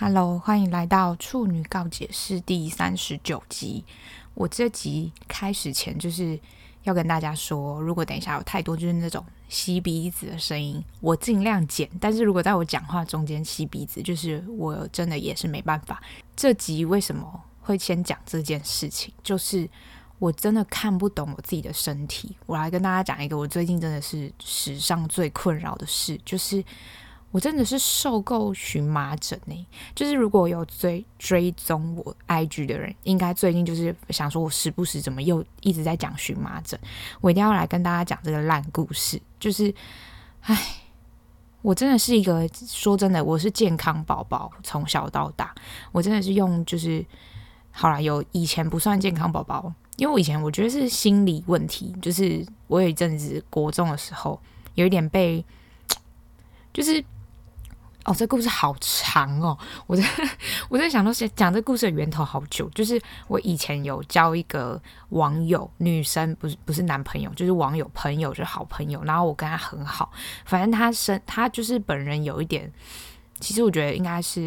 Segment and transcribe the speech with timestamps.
[0.00, 3.84] Hello，欢迎来到处女告解室第三十九集。
[4.34, 6.38] 我这集开始前就是
[6.84, 11.90] 要跟大家说，如果等一下有太多就是那种吸鼻子的声音，我尽量剪。
[12.00, 16.00] 但是如果在我讲话中间吸鼻子，就是我真的也是没办法。
[16.36, 19.12] 这集为什么会先讲这件事情？
[19.24, 19.68] 就是
[20.20, 22.36] 我真的看不懂我自己的身体。
[22.46, 26.64] 我来跟大家讲一个我最近真的是史上最困扰的事，就是。
[27.30, 36.80] 我真的是受够荨麻疹呢、就是如果有追追踪我 IG 的人，应该最近就是想说，我时不时怎么又一直在讲荨麻疹，
[37.20, 39.20] 我一定要来跟大家讲这个烂故事。
[39.38, 39.72] 就是，
[40.40, 40.58] 唉，
[41.60, 45.54] 我真的是一个说真的，我是健康宝宝，从小到大，
[45.92, 47.04] 我真的是用就是
[47.70, 54.40] 好啦，有以前不算健康宝宝，因为我以前我觉得是心理问题，就是我有一阵子国中的时候，
[54.76, 55.44] 有一点被，
[56.72, 57.04] 就是。
[58.08, 59.56] 哦，这故事好长哦！
[59.86, 60.02] 我在
[60.70, 62.66] 我在想到是，讲这故事的源头好久。
[62.70, 69.04] 就是我以前有交一个网友，女生不是不是男朋友，就是网友朋友，就是好朋友。
[69.04, 70.10] 然后我跟他很好，
[70.46, 72.72] 反正他身他就是本人有一点，
[73.40, 74.40] 其实我觉得应该是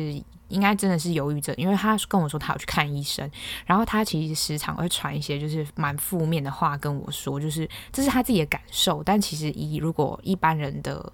[0.48, 3.30] 应该真的是忧郁症，因为他跟我说他要去看医生，
[3.68, 11.14] 然后他其实时常会传一些就是蛮负面的话跟我说，就是这是他自己的感受，但其实以如果一般人的。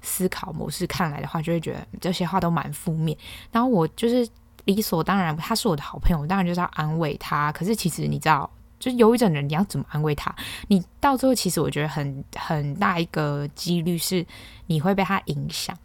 [0.00, 3.16] 思考模式看来的话，就会觉得这些话都蛮负面。
[3.50, 4.28] 然后我就是
[4.64, 7.50] 理所当然，他是我的好朋友，我当然就是要安慰他。
[7.52, 10.34] 可是其实你知道，就是忧郁症的人，你要怎么安慰他？
[10.68, 14.24] 你到最后，其实我觉得很很大一个几率是
[14.66, 15.76] 你会被他影响。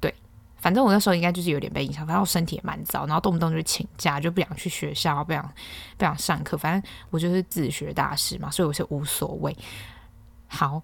[0.00, 0.14] 对，
[0.56, 5.42] 反正我那时候应该就是有点被影响，反正我身体也蛮糟，然后动不动就请假，就不想去学校，不想
[5.98, 6.56] 不想上课。
[6.56, 9.54] 反正我就是自学大师嘛，所以我是无所谓。
[10.46, 10.80] 好，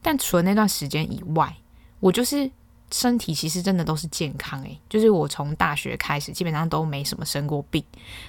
[0.00, 1.54] 但除了那段时间以外。
[2.00, 2.50] 我就是
[2.92, 7.82] 身体其实真的都是健康诶，就是我从大学开始基本上都没什么生过病，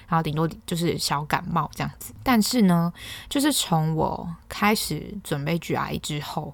[0.08, 2.14] 然后顶多就是小感冒这样子。
[2.24, 2.92] 但是呢，
[3.30, 6.54] 就是从我开始准备 GRE 之后，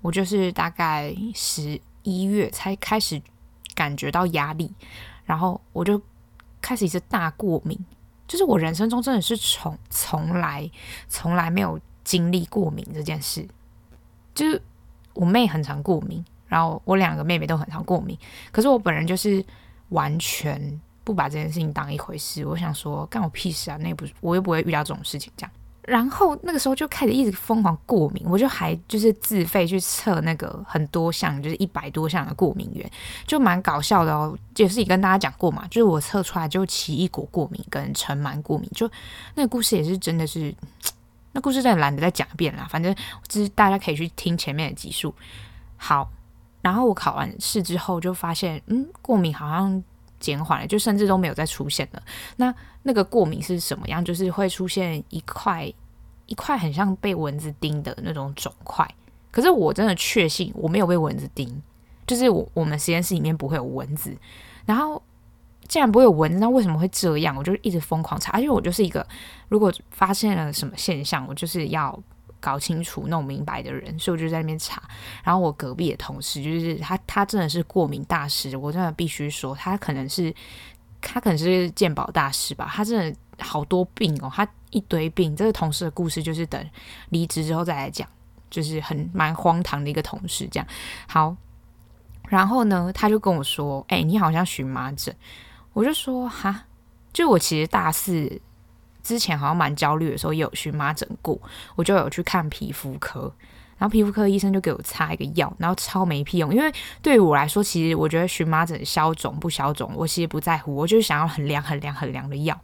[0.00, 3.22] 我就是大概十一月才开始
[3.74, 4.72] 感觉到压力，
[5.24, 6.00] 然后我就
[6.60, 7.78] 开始一次大过敏，
[8.26, 10.68] 就是我人生中真的是从从来
[11.08, 13.46] 从来没有经历过敏这件事，
[14.34, 14.60] 就是
[15.12, 16.24] 我妹很常过敏。
[16.54, 18.16] 然后我两个妹妹都很常过敏，
[18.52, 19.44] 可是我本人就是
[19.88, 22.46] 完全不把这件事情当一回事。
[22.46, 23.76] 我想说，干我屁事啊！
[23.78, 25.50] 那不是我又不会遇到这种事情，这样。
[25.82, 32.88] 然后那个时候就开始一直疯狂过敏，我就还就是自费去测那个很多项，就是一百多项的过敏源，
[33.26, 34.38] 就蛮搞笑的哦。
[34.54, 38.88] 也是也跟大家讲过嘛，就是我测出来就奇异果过敏跟尘螨过敏，就
[39.34, 40.54] 那个故事也是真的是，
[41.34, 42.64] 那故事真的懒得再讲一遍啦。
[42.70, 42.94] 反正
[43.26, 45.12] 就是大家可以去听前面的集数。
[45.76, 46.08] 好。
[46.64, 49.84] 然后我考完试之后就发现，嗯，过敏好像
[50.18, 52.02] 减缓了，就甚至都没有再出现了。
[52.36, 52.52] 那
[52.84, 54.02] 那个过敏是什么样？
[54.02, 55.70] 就是会出现一块
[56.24, 58.88] 一块很像被蚊子叮的那种肿块。
[59.30, 61.62] 可是我真的确信我没有被蚊子叮，
[62.06, 64.16] 就是我我们实验室里面不会有蚊子。
[64.64, 65.02] 然后
[65.68, 67.36] 既然不会有蚊子，那为什么会这样？
[67.36, 69.06] 我就一直疯狂查，而且我就是一个
[69.50, 72.02] 如果发现了什么现象，我就是要。
[72.44, 74.82] 搞清楚、弄明白的人，所以我就在那边查。
[75.22, 78.54] 然后我隔壁的同事，就是他，他真的是过敏大师。
[78.54, 80.34] 我真的必须说，他可能是
[81.00, 82.70] 他可能是健保大师吧。
[82.70, 85.34] 他真的好多病哦，他一堆病。
[85.34, 86.70] 这个同事的故事就是等
[87.08, 88.06] 离职之后再来讲，
[88.50, 90.46] 就是很蛮荒唐的一个同事。
[90.52, 90.66] 这样
[91.08, 91.34] 好，
[92.28, 95.16] 然后呢，他就跟我说：“哎、你好像荨麻疹。”
[95.72, 96.66] 我就说：“哈，
[97.14, 98.38] 就我其实大四。”
[99.04, 101.38] 之前好像蛮焦虑的时候，也有荨麻疹过，
[101.76, 103.30] 我就有去看皮肤科，
[103.76, 106.52] 然后皮肤科医生就给我擦一个药，然后超没屁用。
[106.52, 106.72] 因为
[107.02, 112.58] 对于我来说，其实我觉得荨麻疹消肿不消肿，我其实不在乎，我就是想要很凉、很凉、很凉的药，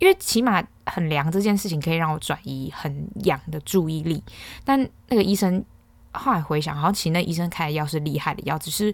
[0.00, 4.20] 因为起码很凉这件事情可以让我转移很痒的注意力。
[4.64, 5.64] 但那个医生
[6.10, 8.92] 后来回想，好像其实那医生开的药是厉害的药，只是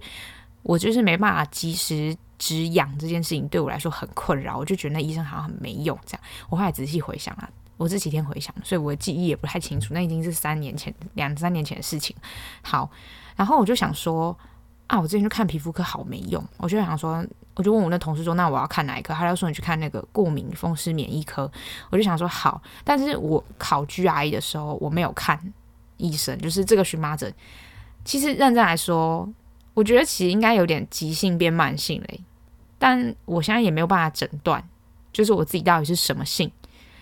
[0.63, 2.15] 我就是没办法及时。
[2.41, 5.97] 止痒这件事情对我来说很困扰，我就觉得那医生好像很没用。
[6.07, 7.47] 这样，我后来仔细回想啊，
[7.77, 9.93] 我这几天回想，所以我的记忆也不太清楚。
[9.93, 12.17] 那已经是三年前、两三年前的事情。
[12.63, 12.91] 好，
[13.37, 14.35] 然后我就想说
[14.87, 17.23] 啊，我之前去看皮肤科好没用，我就想说，
[17.57, 19.13] 我就问我那同事说，那我要看哪一科？
[19.13, 21.53] 他就说你去看那个过敏风湿免疫科。
[21.91, 25.39] 我就想说好，但是我考 GRE 的时候我没有看
[25.99, 27.31] 医生，就是这个荨麻疹。
[28.03, 29.29] 其实认真来说，
[29.75, 32.21] 我觉得其实应该有点急性变慢性嘞。
[32.81, 34.67] 但我现在也没有办法诊断，
[35.13, 36.51] 就是我自己到底是什么性，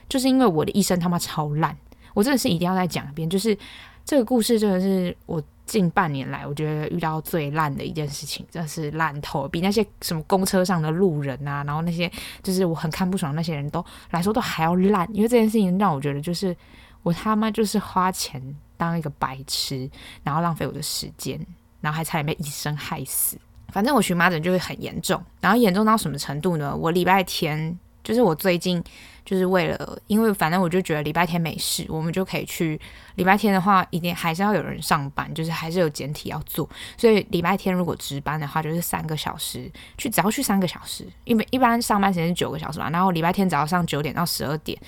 [0.08, 1.74] 就是因为我的医生他妈超烂，
[2.14, 3.56] 我真的是一定要再讲一遍，就是
[4.04, 12.10] 这个故事真的是我近半年来，我觉得遇到最烂的一件事情，真的是烂透，比那些什么公车上的路人啊，然后那些
[12.42, 16.56] 就是我很看不爽的那些人都来说都还要烂，因为这件事情让我觉得就是
[17.02, 18.42] 我他妈就是花钱
[18.76, 19.88] 当一个白痴，
[20.24, 21.38] 然后浪费我的时间，
[21.80, 23.38] 然后还差点被医生害死。
[23.68, 26.76] 反正我荨麻疹就会很严重，然后严重到什么程度呢？
[26.76, 27.78] 我礼拜天。
[28.04, 28.82] 就是我最近
[29.22, 32.80] 就是为了，因为反正我就觉得礼拜天没事，我们就可以去。
[33.16, 36.66] 礼拜天的话，一定还是要有人上班，就是还是有简体要做。
[36.96, 42.88] 所以礼拜天如果值班的话，就是三个小时去，只要去三个小时，因为一般上班时间是九个小时嘛。
[42.88, 44.80] 然后礼拜天早上九点到十二点，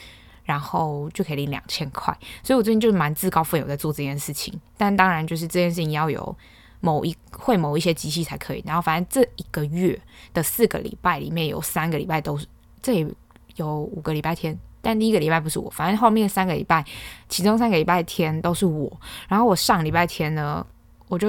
[0.45, 2.17] 然后就可以领两千块。
[2.43, 4.59] 所以我最近就是蛮自告奋勇在做这件事情。
[4.79, 6.35] 但当然就是这件事情要有
[6.81, 8.63] 某一会某一些机器才可以。
[8.67, 10.01] 然后反正这一个月
[10.35, 12.47] 的四个礼拜里面有三个礼拜都是。
[12.83, 13.15] 这里
[13.57, 16.83] 有五个礼拜天，但第一个礼拜不是我，反正后面三个礼拜，
[17.29, 18.91] 其中三个礼拜天都是我。
[19.29, 20.67] 然后我上礼拜天呢，
[21.09, 21.29] 我就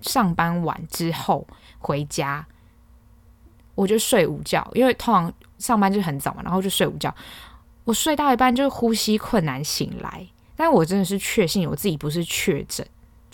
[0.00, 1.46] 上班完之后
[1.78, 2.46] 回家，
[3.74, 7.14] 我就睡午觉，因为通常上班就很早嘛，然后就睡午觉。
[7.84, 10.26] 我睡到一半就呼吸困难醒来，
[10.56, 12.86] 但我真的是确信我自己不是确诊，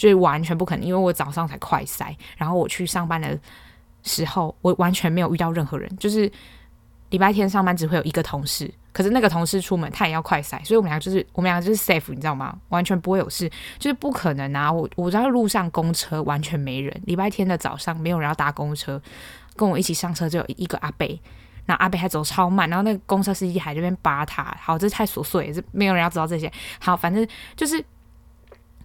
[0.02, 3.38] 就是完全不可能，因为我早上才快塞，然后我去上班的
[4.02, 6.30] 时候，我完全没有遇到任何人，就是。
[7.12, 12.58] 礼拜天上班只会有一个同事，可是那个同事出门他也要快塞，所以我们俩就是我们俩就是 safe，你知道吗？
[12.70, 13.46] 完全不会有事，
[13.78, 14.72] 就是不可能啊！
[14.72, 18.98] 我我在路上公车完全没人，礼拜天的早上没有人要搭公车，
[19.56, 21.06] 跟我一起上车就有一个阿伯，
[21.66, 26.50] 然后阿伯还走超慢，然后那个公车司机还在那边扒他，好，这太琐碎，这没有人要知道这些。
[26.80, 27.84] 好，反正就是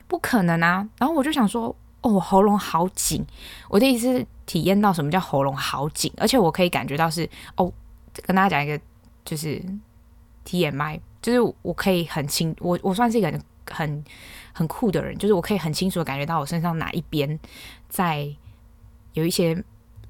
[0.08, 0.88] 不可能啊！
[0.98, 3.26] 然后我就想说，哦，喉咙好紧，
[3.70, 7.72] 我第一次体验到什么叫喉咙好紧，而且我可以感觉到是哦。
[8.26, 8.84] 跟大家讲一个，
[9.24, 9.62] 就是
[10.44, 13.40] TMI，就是我可以很清，我我算是一个很
[13.70, 14.04] 很
[14.54, 17.40] 很酷的人，就是我可以很清楚的感觉到我身上哪一边
[17.90, 18.28] 在
[19.14, 19.64] 有一些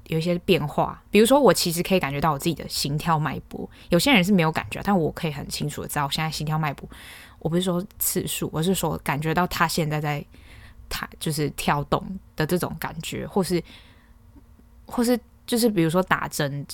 [0.06, 1.02] 有一些变化。
[1.10, 6.88] 比如说，我其实可以感觉到我自己的心跳脉搏，有些人是没有感觉，但我可以很清楚的知道我现在心跳脉搏。
[7.38, 10.24] 我不是说次数，我是说感觉到他现在在
[10.88, 12.02] 他就是跳动
[12.36, 13.62] 的这种感觉，或是
[14.86, 16.66] 或是就是比如说打针。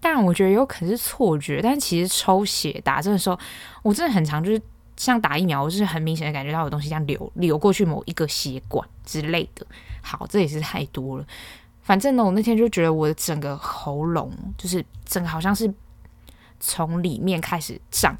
[0.00, 3.38] 但我觉得有可能是错觉，但其实抽血打针的时候，
[3.82, 4.60] 我真的很常就是
[4.96, 9.64] 像打疫苗，我就是很明显的感觉到有东西这样流流过去某一个血管之类的。
[10.02, 11.26] 好，这也是太多了。
[11.82, 15.72] 反正呢，我那天就觉得我的整个喉咙就是整个好像是
[16.58, 18.14] 从里面开始胀，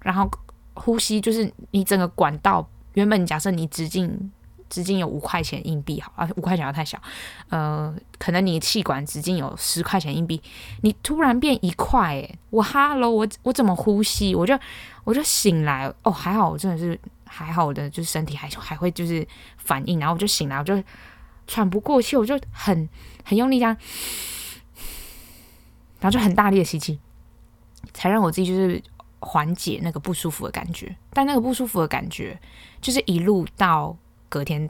[0.00, 0.28] 然后
[0.74, 4.30] 呼吸就是你整个管道，原本假设你直径。
[4.72, 6.98] 直径有五块钱硬币，好啊，五块钱要太小，
[7.50, 10.42] 呃，可能你气管直径有十块钱硬币，
[10.80, 14.34] 你突然变一块，诶，我哈喽，我我怎么呼吸？
[14.34, 14.58] 我就
[15.04, 19.28] 我就醒来，哦，还好，我真的是还好的，就是身体还还会就是
[19.58, 20.82] 反应，然后我就醒来，我就
[21.46, 22.88] 喘不过气，我就很
[23.24, 23.76] 很用力这样，
[26.00, 26.98] 然后就很大力的吸气，
[27.92, 28.82] 才让我自己就是
[29.22, 32.38] 缓解那个不舒服的感觉，但那个不舒服的感觉
[32.80, 33.96] 就是一路到。
[34.32, 34.66] 隔天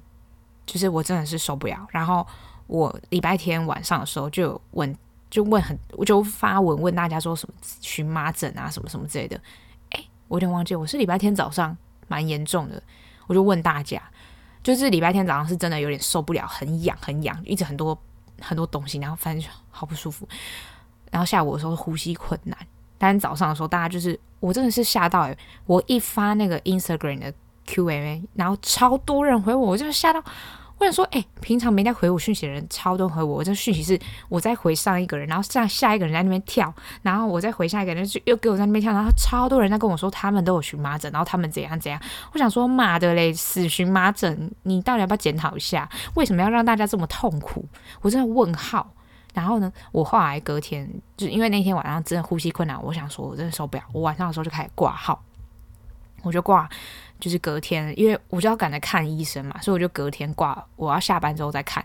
[0.66, 2.26] 就是我真的是受不了，然后
[2.66, 4.92] 我礼拜天晚上的时候就问，
[5.30, 9.40] 就问很，我就发文问大家说什么荨麻疹啊什么什么之类的。
[9.90, 11.78] 诶，我有点忘记，我是礼拜天早上
[12.08, 12.82] 蛮严重的，
[13.28, 14.02] 我就问大家，
[14.64, 17.96] 就是礼拜天早上是真的有点受不了，很痒很痒，一直很多
[18.40, 20.28] 很多东西，然后反正就好不舒服。
[21.12, 22.58] 然后下午的时候呼吸困难，
[22.98, 27.32] 但是早上的时候大家就是我真的是吓到诶，我一发那个 Instagram 的。
[27.64, 30.22] Q&A，然后超多人回我，我就吓到。
[30.78, 33.96] 我想说，哎、平常没在回我讯息的人超多回我，我这讯息是
[34.28, 41.98] 我在回上一个人，然后上下一个人在那边跳，然后我再回下一个人就又给我在那边跳，然后超多人在跟我说他们都有荨麻疹，然后他们怎样怎样。
[42.32, 45.88] 我想说，妈的嘞，死荨麻疹，你到底要不要检讨一下？
[46.14, 47.64] 为什么要让大家这么痛苦？
[48.00, 48.92] 我真的问号。
[49.32, 55.22] 然后呢，我后来隔天就因为那天晚上真的呼吸困难，我想说我真的受不了，我晚上的时候就开始挂号，
[56.22, 56.68] 我就挂。
[57.20, 60.60] 就是隔天，因为我就要赶着看医生嘛，所以我就隔天挂。
[60.74, 61.84] 我要下班之后再看。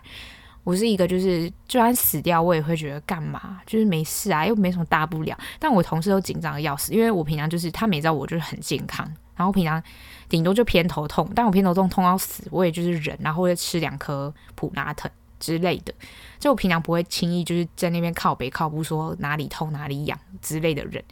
[0.64, 5.38] 我是一个，就是就算死掉，我也会觉得干嘛，就是没事啊，又没什么大不了。
[5.60, 9.80] 但我同事都紧张的要死，因为我平常就是他们也知道我就是很健康，然后平常
[10.28, 15.08] 顶多就偏头痛，但我偏头痛痛到死，我也就是忍，然后会吃两颗普拉疼
[15.40, 15.94] 之类的。
[16.38, 21.02] 就我平常不会轻易就是在那边靠北靠不说哪里痛哪里痒之类的人。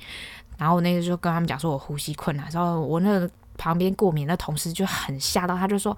[0.58, 3.30] 然后我那个时候跟他们讲说我呼吸困难，然后我那个。
[3.58, 5.96] 旁边过敏的同事就很吓到，他就说：“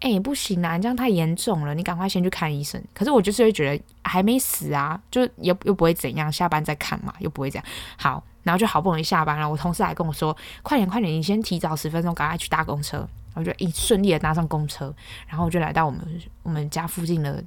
[0.00, 7.64] 哎、不行啊，你这样太严重了，你赶快先去看医生。”可是我就是会觉得还没死啊，就又又不会怎样，下班再看嘛，又不会这样。
[7.98, 12.98] 好，然后就好不容易下班了，我同事还跟我说：“快点快点，你先提早十分钟，赶快去搭公车。”
[13.34, 14.92] 然后就一顺利的搭上公车，
[15.28, 16.00] 然后我就来到我们
[16.42, 17.44] 我们家附近的，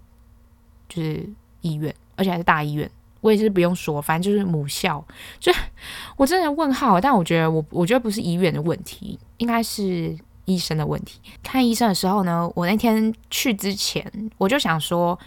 [0.88, 1.27] 就是
[1.62, 2.89] 医院，而且还是大医院。
[3.19, 5.03] 我也是不用说，反正就是母校。
[5.39, 5.51] 就
[6.15, 11.19] 我真的问号，但我觉得我我觉得不是医院的问题，应该是医生的问题。
[11.43, 15.17] 看医生的时候呢，我那天去之前我就想说。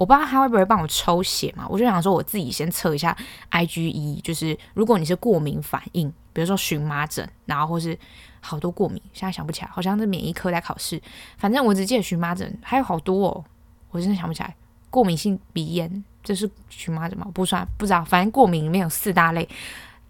[0.00, 1.66] 我不知道他会不会帮我抽血嘛？
[1.68, 3.14] 我就想说我自己先测一下
[3.50, 7.94] IgE，就是如果你是过敏反应，比如说荨麻疹，然后或是
[8.40, 10.98] 好多过敏，现在想不起来，好像是免疫科在考试。
[11.36, 13.44] 反正我只记得荨麻疹，还有好多哦，
[13.90, 14.56] 我真的想不起来。
[14.88, 17.26] 过敏性鼻炎，这是荨麻疹吗？
[17.34, 18.02] 不算，不知道。
[18.02, 19.46] 反正过敏里面有四大类，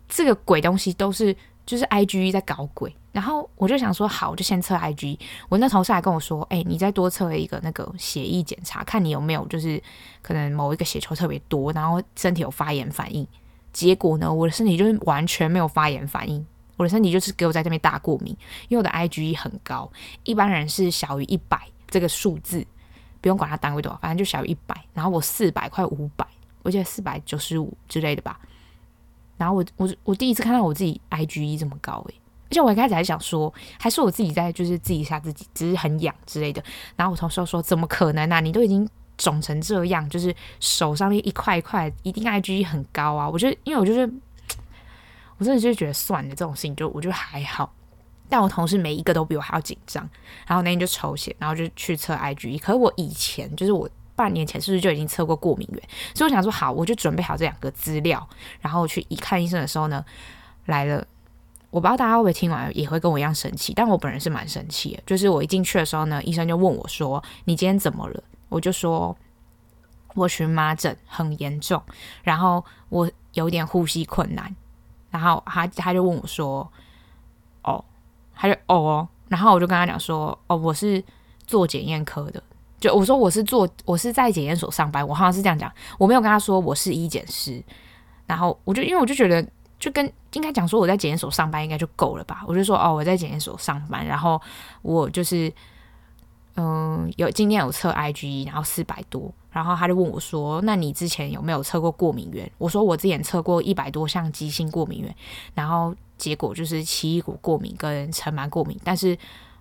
[0.09, 1.37] 这个鬼东西都是。
[1.70, 5.16] 就是 IgE 在搞鬼，然后我就想说，好，我就先测 IgE。
[5.48, 9.80] 我那同事还跟我说，哎、你再多测一个那个血液检查，看你有没有就是
[10.20, 13.24] 可能某一个血球特别多，然后身体有发炎反应。
[13.72, 16.44] 结果呢，我的身体就是完全没有发炎反应，
[16.76, 18.36] 我的身体就是给我在这边大过敏，
[18.66, 19.88] 因为我的 IgE 很高，
[20.24, 22.66] 一般人是小于一百这个数字，
[23.20, 24.74] 不用管它单位多少，反正就小于一百。
[24.92, 26.26] 然后我四百快五百，
[26.64, 28.40] 我记得四百九十五之类的吧。
[29.40, 32.14] 然后我我我第一次看到我自己 IgE 这么高诶，
[32.50, 36.62] 而且我一开始还想说，还是我自己在就是自己吓自己，只是很痒之类的。
[36.94, 38.38] 然后我同事说，怎么可能啊？
[38.40, 43.26] 你都已经肿成这样，就是手上面一块一块，一定 IgE 很高啊！
[43.26, 44.00] 我就因为我就是，
[45.38, 47.73] 我真的就觉得算了，这种事情就我觉得还好。
[48.28, 50.06] 但我同事每一个都比我还要紧张，
[50.47, 52.59] 然后那天就抽血，然后就去测 IgE。
[52.59, 53.88] 可是我以前就是我。
[54.20, 55.82] 半年前是不是就已经测过过敏原？
[56.14, 58.28] 所以我想说，好，我就准备好这两个资料，
[58.60, 60.04] 然后去一看医生的时候呢，
[60.66, 61.06] 来了。
[61.70, 65.02] 我不知道大家会不会听完也会跟我一样生气，但我本人是蛮生气的。
[65.06, 69.16] 就是我一进去的时候呢，医生就问我说：“你今天怎么了？”我就说
[70.14, 71.80] ：“我荨麻疹很严重，
[72.24, 74.52] 然后我有点呼吸困难。”
[75.10, 76.68] 然后他他就问我说
[77.62, 77.84] ：“哦，
[78.34, 81.00] 他就哦。”然后我就跟他讲说：“哦，我是
[81.46, 82.42] 做检验科的。”
[82.80, 87.62] 就我说我是做我是在检验所上班，我好像是这样讲，我没有跟他说我是医检师，
[88.26, 89.46] 然后我就因为我就觉得
[89.78, 94.40] 就跟应该讲说我在检验所上班应该就够了吧，我就说哦我在检验所上班，然后
[94.80, 95.52] 我就是
[96.56, 102.50] 嗯有今天有测 IgE，然后四百多，然后他就问我说那你之前有没有测过过敏原？
[102.56, 105.14] 我说我之前测过一百多项急性过敏原，
[105.54, 109.18] 然后结果就是奇异果过敏跟尘螨过敏，但是。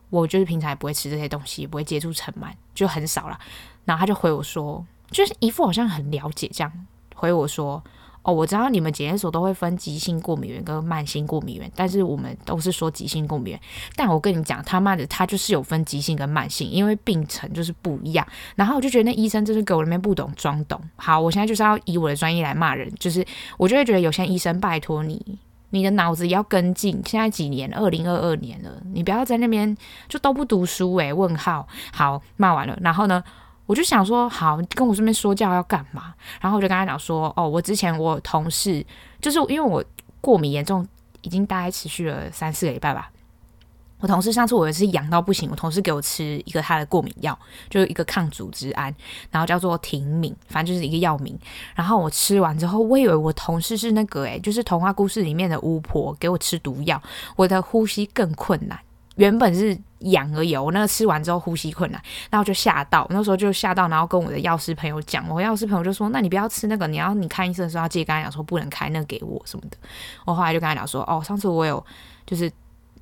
[0.09, 3.39] 我就是平常也不会吃这些东西，也不会接触尘螨，就很少了。
[3.85, 6.71] 然后他就回我说，就是一副好像很了解这样
[7.15, 7.83] 回我说
[8.21, 13.61] ：“哦，我知道你们检验所都会分急性过敏原跟慢性过敏原，但是我们都是说急性过敏原。
[13.95, 18.27] 但我跟你讲，他妈的，他就是有分急性跟慢性，因为病程就是不一样。
[18.55, 20.79] 然后我就觉得那医生就是给我那边不懂装懂。
[20.95, 23.25] 好，我现在就是要以我的专业来骂人，就是
[23.57, 25.39] 我就会觉得有些医生拜托你。”
[25.71, 27.71] 你的脑子也要跟进，现在几年？
[27.73, 29.75] 二零二二年了，你不要在那边
[30.07, 31.67] 就都不读书诶、问号。
[31.93, 33.23] 好，骂完了，然后呢，
[33.65, 36.13] 我就想说，好，跟我这边说教要干嘛？
[36.41, 38.85] 然后我就跟他讲说，哦，我之前我同事
[39.21, 39.83] 就是因为我
[40.21, 40.87] 过敏严重，
[41.21, 43.11] 已经大概持续了三四个礼拜吧。
[43.99, 47.37] 我同事上次我也是痒到不行，我同事给我吃一个他的过敏药，
[47.69, 48.93] 就是一个抗组织胺，
[49.29, 51.37] 然后叫做停敏，反正就是一个药名。
[51.75, 57.01] 然后我吃完之后，我以为我同事是那个诶，就是童话故事里面的巫婆给我吃毒药，
[57.35, 58.79] 我的呼吸更困难。
[59.17, 69.75] 原本是痒而已，我那个吃完之后呼吸困难，然后就吓到，那时候就吓到，然后跟我的药师朋友讲，我药师朋友就说：“那你不要吃那个，你要你看医生的时候要记得跟他讲说不能开那个给我什么的。”
[70.23, 71.85] 我后来就跟他讲说：“哦，上次我有
[72.25, 72.49] 就是。”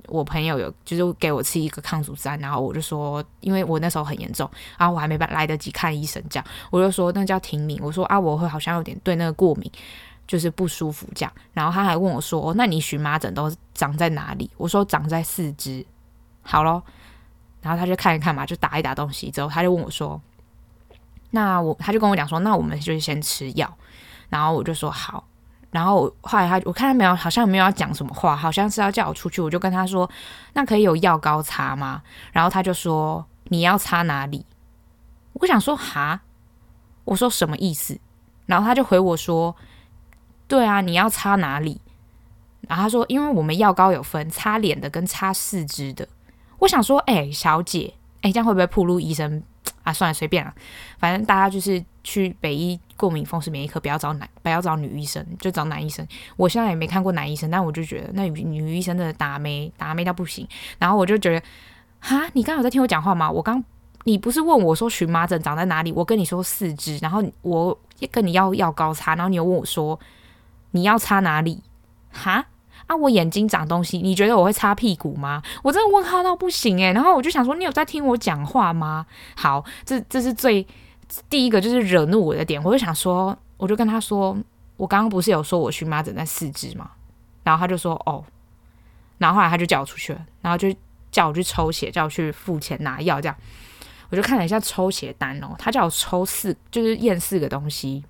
[0.08, 9.70] 我朋友有就是给我吃一个抗组胺，然后我就说，因为我那时候很严重，然后我还没来得及看医生，这样我就说那叫停敏，我说啊，我会好像有点对那个过敏，
[10.26, 11.32] 就是不舒服这样。
[11.52, 14.50] 然后他还问我说，那你荨麻疹都长在哪里？
[14.56, 15.84] 我说长在四肢。
[16.42, 16.82] 好咯，
[17.60, 20.20] 然后他就看一看嘛，就打一打东西之后，他就问我说，
[21.30, 23.76] 那我他就跟我讲说，那我们就先吃药。
[24.30, 25.24] 然后我就说好。
[25.70, 29.40] 然后后来他我看他没有，好像没有要讲什么话，好像是要叫我出去。
[29.40, 30.08] 我就跟他说
[30.54, 34.46] ：“那可以有药膏擦吗？”然后他就说：“你要擦哪里？”
[35.34, 36.20] 我想说：“哈？”
[37.04, 37.98] 我说：“什么意思？”
[38.46, 39.54] 然后他就回我说
[40.48, 41.80] ：“对啊，你要擦哪里？”
[42.66, 46.08] 然后他说：“因为我们药膏有分擦脸的跟擦四肢的。”
[46.60, 49.42] 我想说：“哎，小姐，哎，这样会不会暴露医生？”
[49.84, 50.52] 啊，算了，随便了，
[50.98, 56.06] 反正大家就是去北医过敏风湿免疫科，不要找男，不要找女医生，就找男医生。
[56.36, 60.46] 我现在也没看过男医生，但我就觉得那女女医生的打没打没到不行。
[60.78, 61.46] 然后我就觉得，
[62.00, 63.30] 哈，你刚有在听我讲话吗？
[63.30, 63.64] 我刚
[64.04, 65.92] 你不是问我说荨麻疹长在哪里？
[65.92, 67.78] 我跟你说四肢，然后我
[68.10, 69.98] 跟你要药膏擦，然后你又问我说
[70.72, 71.62] 你要擦哪里？
[72.10, 72.44] 哈
[72.86, 75.42] 啊，我眼睛长东西，你觉得我会擦屁股吗？
[75.62, 76.92] 我真的问号到不行诶。
[76.92, 79.04] 然后我就想说，你有在听我讲话吗？
[79.36, 80.66] 好，这这是最
[81.30, 84.36] 第一个就是惹怒我的点，我就想说，我就跟他说，
[84.76, 86.90] 我刚刚不是有说我荨麻疹在四肢吗？
[87.42, 88.22] 然后他就说哦，
[89.18, 90.74] 然后后来他就叫我出去了，然后就
[91.10, 93.36] 叫我去抽血，叫我去付钱拿药这样。
[94.10, 98.04] 我就看了一下抽血单哦，他叫我抽四，就是验四个东西，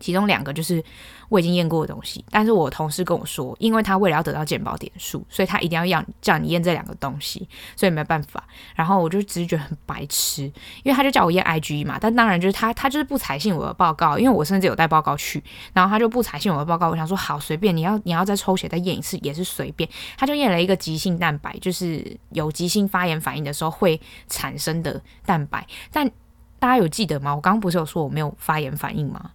[0.00, 0.82] 其中两个就是
[1.28, 8.42] 我已经验过的东西，但是我同事跟我说，因为他为了要得到健保点数，所以他一定要要叫你验这两个东西，所以没办法。
[8.74, 10.42] 然后我就只是觉得很白痴，
[10.82, 15.42] 因为他就叫我验 IgE 嘛，但当然就是他他就是不采信我的报告，因为我甚至有带报告去，
[15.72, 16.88] 然后他就不采信我的报告。
[16.88, 19.88] 我想说好随便，你要你要再抽血再验一次也是随便。
[20.16, 25.66] 他就验了一个急性蛋白，就是有急性发炎反应的时候会产生的蛋白。
[25.92, 26.10] 但
[26.58, 27.34] 大家有记得吗？
[27.34, 29.30] 我刚刚不是有说我没有发炎反应吗？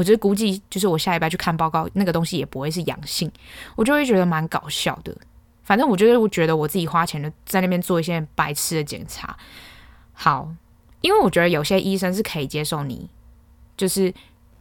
[0.00, 3.30] 我觉得估计就是我下礼拜去看报告，那个东西也不会是阳性，
[3.76, 5.14] 我就会觉得蛮搞笑的。
[5.62, 9.36] 反正我觉得，我觉得我自己花钱的在那边做一些白痴的检查。
[10.14, 10.50] 好，
[11.02, 13.10] 因为我觉得有些医生是可以接受你，
[13.76, 14.10] 就是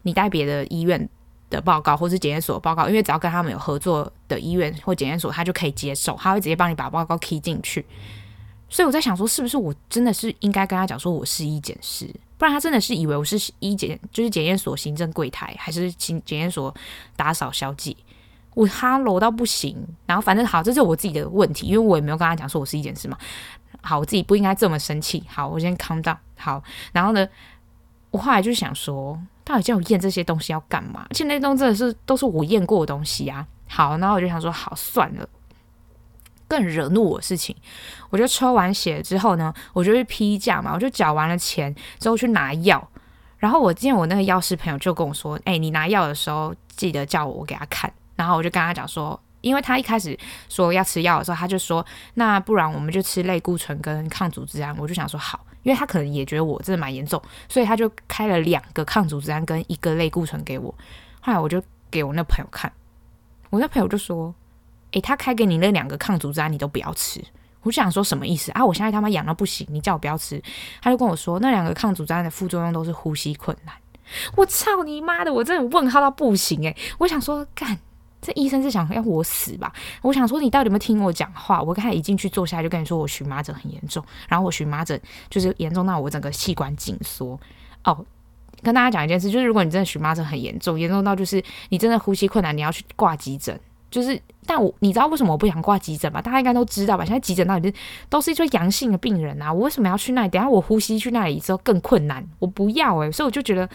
[0.02, 1.08] 你带别的医院
[1.50, 7.86] 的报告或是检验所报告，因为只要跟他们有合作的医院或检验所，他就可以接受，他会直接帮你把报告 key 进去。
[8.68, 12.14] 所以我在想说，是不是我真的是应该跟他讲说我是医检师？
[12.40, 16.74] 不然他真的是以为我是医检，就是检验所行政柜台，还是检检验所
[17.16, 17.96] 打扫小姐。
[18.56, 23.18] 我哈喽到不行，然后反正好，这是我自己的问题，因为我也没有跟他讲说我是一检师嘛。
[23.82, 25.22] 好，我自己不应该这么生气。
[25.28, 26.18] 好，我先 calm down。
[26.38, 27.28] 好，然后呢，
[28.12, 31.06] 我后来就想说，到底叫我验这些东西要干嘛？
[31.10, 33.46] 而且那东西真的是都是我验过的东西啊。
[33.68, 35.28] 好，然后我就想说，好，算了。
[36.50, 37.56] 更惹怒我的事情，
[38.10, 42.90] 我就抽完血之后呢，我就去批假嘛，我就缴完了钱之后去拿药。
[43.38, 50.18] 然后我见我那个药师朋友就跟我说：“哎、你拿药的时候记得叫我，我给他看。”然后我就跟他讲说，因为他一开始
[50.50, 60.76] 说要吃药的时候，他就说：“那不然我们就吃类固醇跟抗组织胺。”我就想说好，因为他可能也觉得我真的蛮严重，所以他就开了两个抗组织胺跟一个类固醇给我。
[61.22, 62.70] 后来我就给我那朋友看，
[63.52, 64.36] 我那朋友就说。
[64.92, 67.24] 诶，他开给你那两个抗组织胺，你都不要吃。
[67.62, 68.66] 我就想说什么意思啊？
[68.66, 70.42] 我现在他妈痒到不行，你叫我不要吃。
[70.82, 73.76] 他就跟我说，那两个抗组织胺的副作用都是呼吸困难。
[74.36, 75.32] 我操你妈的！
[75.32, 77.78] 我真的问号到不行诶，我想说，干
[78.22, 79.72] 这医生是想要我死吧？
[80.02, 81.62] 我想说，你到底有没有听我讲话？
[81.62, 85.00] 我刚才一进去坐下来就跟你说，我荨麻疹很严重，然后我荨麻疹
[85.30, 87.40] 就是严重到我整个气管紧缩。
[87.84, 88.06] 哦，
[88.64, 93.60] 跟大家讲一件事，就是如果你真的荨麻疹很严重，严重到就是你真的呼吸困难，你要去挂急诊。
[93.92, 96.22] 就是，但我你知道为什么我不想挂急诊吧？
[96.22, 97.04] 大家应该都知道吧？
[97.04, 97.74] 现在急诊到底是
[98.08, 99.52] 都是一堆阳性的病人啊！
[99.52, 100.30] 我为什么要去那里？
[100.30, 103.68] 等下我呼吸去那里之后更困难，我不要诶、所以我就觉得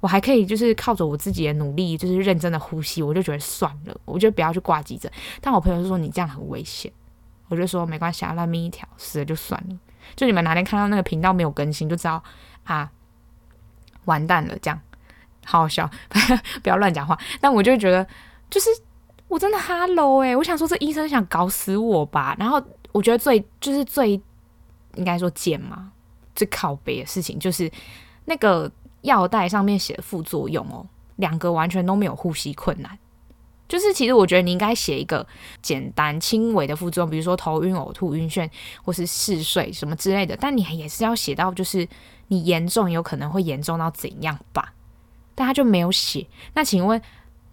[0.00, 5.10] 我还可以，就是靠着我自己的努力，就是认真的呼吸，我就觉得算了，我就不要去挂急诊。
[5.40, 6.92] 但我朋友就说你这样很危险，
[7.48, 9.76] 我就说没关系啊，烂命一条，死了就算了。
[10.14, 12.22] 就你们哪天看到那个频道没有更新，就知道
[12.62, 12.88] 啊，
[14.04, 14.80] 完蛋了，这样
[15.44, 15.90] 好好笑，
[16.62, 17.18] 不要乱讲话。
[17.40, 18.06] 但我就觉得
[18.48, 18.70] 就是。
[19.28, 22.36] 我真的哈喽诶，我想说这医生想搞死我吧？
[22.38, 22.62] 然后
[22.92, 24.12] 我觉得最就是最
[24.94, 25.90] 应该说贱嘛，
[26.34, 27.70] 最靠北的事情就是
[28.26, 28.70] 那个
[29.02, 30.86] 药袋上面写的副作用哦，
[31.16, 32.96] 两个完全都没有呼吸困难。
[33.68, 35.26] 就是其实我觉得你应该写一个
[35.60, 38.48] 简单轻微的副作用，比如说头晕、呕吐、晕眩
[38.84, 40.36] 或是嗜睡什么之类的。
[40.40, 41.86] 但你也是要写到就是
[42.28, 44.72] 你严重有可能会严重到怎样吧？
[45.34, 46.26] 但他就没有写。
[46.54, 47.02] 那请问？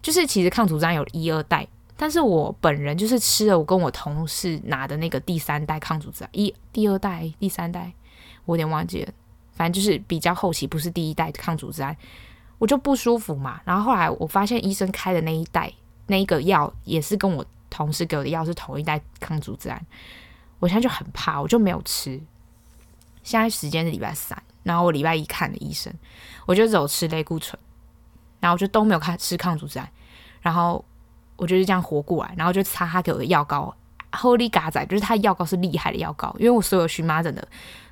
[0.04, 7.90] 就是其实抗组织胺有一二代，但是我本人就是吃了我跟我同事拿的那个第三代抗组织胺，一第二代、第三代，
[8.44, 9.10] 我有点忘记了，
[9.52, 11.96] 反正就是比较后期，不是第一代抗组织胺，
[12.58, 13.62] 我就不舒服嘛。
[13.64, 15.72] 然后后来我发现医生开的那一代
[16.06, 19.86] 那一个药也是跟我同事给我的药是同一代抗组织胺，
[20.58, 22.20] 我现在就很怕，我就没有吃。
[23.22, 25.90] 现在时间是礼拜三，然后我礼拜一看的医生，
[26.44, 27.58] 我就只有吃类固醇。
[28.40, 29.90] 然后就都没有开吃抗组织胺，
[30.44, 30.84] 然后
[31.36, 33.74] 我就是这样活过来，然后就擦他给我的药膏
[34.12, 37.48] ，Holy 嘎仔，就是他药膏是厉害的药膏，因为我所有荨麻疹的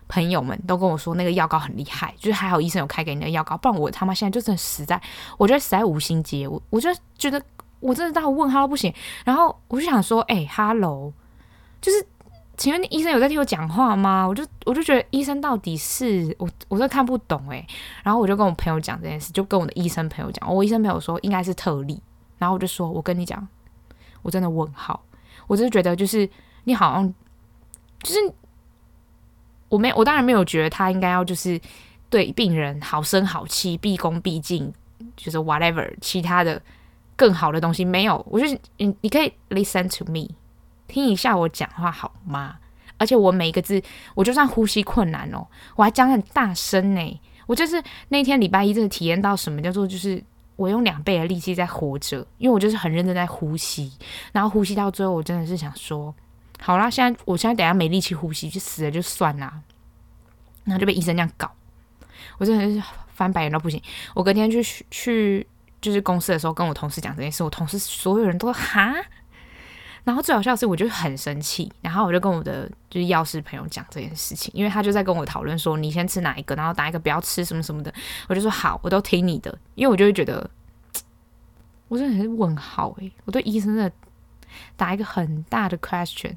[0.06, 5.00] 朋友们都跟我说那个药膏很厉害，就是还好医生有开给你的药膏，不然我他妈现在就真的实在，
[5.38, 7.42] 我觉得实在无心接，我我就觉得
[7.80, 11.12] 我真的到问号不行，然后我就想说，哎，Hello，
[11.80, 12.06] 就是。
[12.54, 14.28] 请问医生有在听我讲话吗？
[14.28, 17.66] 我就我就觉得医生到底是我，我都看不懂诶。
[18.04, 20.54] 然后我就跟我朋友讲这件事，就跟我的医生朋友讲。
[20.54, 22.00] 我医生朋友说应该是特例。
[22.42, 23.46] 然后我就说，我跟你讲，
[24.22, 25.00] 我真的问号。
[25.46, 26.28] 我就是觉得，就是
[26.64, 27.14] 你好像，
[28.02, 28.18] 就是
[29.68, 31.60] 我没我当然没有觉得他应该要就是
[32.10, 34.72] 对病人好声好气、毕恭毕敬，
[35.16, 36.60] 就是 whatever 其他的
[37.14, 38.26] 更好的东西，没有。
[38.28, 40.28] 我就是你你可以 listen to me，
[40.88, 42.56] 听一下我讲话好吗？
[42.98, 43.80] 而且我每一个字，
[44.16, 47.20] 我就算呼吸困难哦，我还讲很大声呢。
[47.46, 50.22] 我就是那天礼拜一真的体验到什么叫做就是
[50.56, 53.92] 我用两倍的力气在活着，因为我就是很认真在呼吸，
[54.32, 56.14] 然后呼吸到最后，我真的是想说，
[56.60, 59.60] 好啦，现在我现在等下没力气呼吸，就死了就算啦。
[60.64, 61.50] 然后就被医生这样搞，
[62.38, 63.82] 我真的是翻白眼到不行。
[64.14, 65.44] 我隔天去去
[65.80, 68.94] 就是公司的时候，跟我同事讲这件事，我同事所有人都哈。
[70.04, 77.94] 然后最好笑的是，我就很生气，然后我就跟我的就是药师朋友讲这件事情，因为他就在跟我讨论说，你先吃哪一个，然后哪一个不要吃什么什么的，
[78.28, 80.50] 我就说好，我都听你的，因为我就会觉得，
[81.86, 83.90] 我真的是问号诶、我对医生的
[84.76, 86.34] 打一个很大的 question，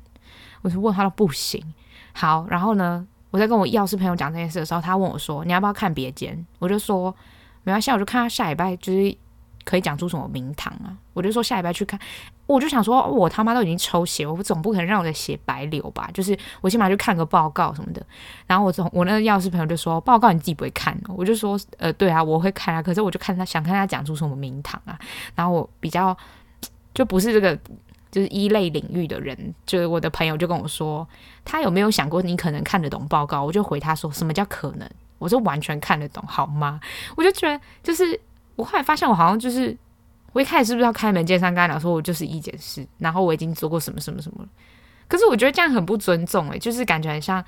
[0.61, 1.73] 我是问他都不行。
[2.13, 6.45] 好，然后呢，我在跟我药师朋友讲这件事的时候，他问我说，你要不要看别间？
[6.59, 7.15] 我就说
[7.63, 9.17] 没关系，我就看他下礼拜就是。
[9.65, 10.95] 可以讲出什么名堂啊？
[11.11, 11.99] 我就说下礼拜去看，
[12.47, 16.09] 我就想说，我他妈都已经抽血，我总不可能让我的血白流吧？
[16.13, 18.05] 就是我起码去看个报告什么的。
[18.45, 20.95] 然后我从我那个药师朋友就说，报告你自己不会看？
[21.07, 22.81] 我就说，呃，对啊，我会看啊。
[22.81, 24.97] 可是我就看他想看他讲出什么名堂啊。
[25.33, 26.15] 然后我比较
[26.93, 27.57] 就不是这个
[28.11, 31.07] 就是一类领域的人，就是我的朋友就跟我说，
[31.43, 33.43] 他有没有想过你可能看得懂报告？
[33.43, 34.87] 我就回他说，什么叫可能？
[35.17, 36.79] 我说完全看得懂，好吗？
[37.17, 38.19] 我就觉得就是。
[38.57, 39.77] 我后来发现，我好像就是
[40.35, 44.49] 我一开始是不是要开门见山跟他讲说，我就是医检师，然后我已经做过什么什么什么了。
[45.07, 47.41] 可是我觉得这样很不尊重诶、就是感觉很像，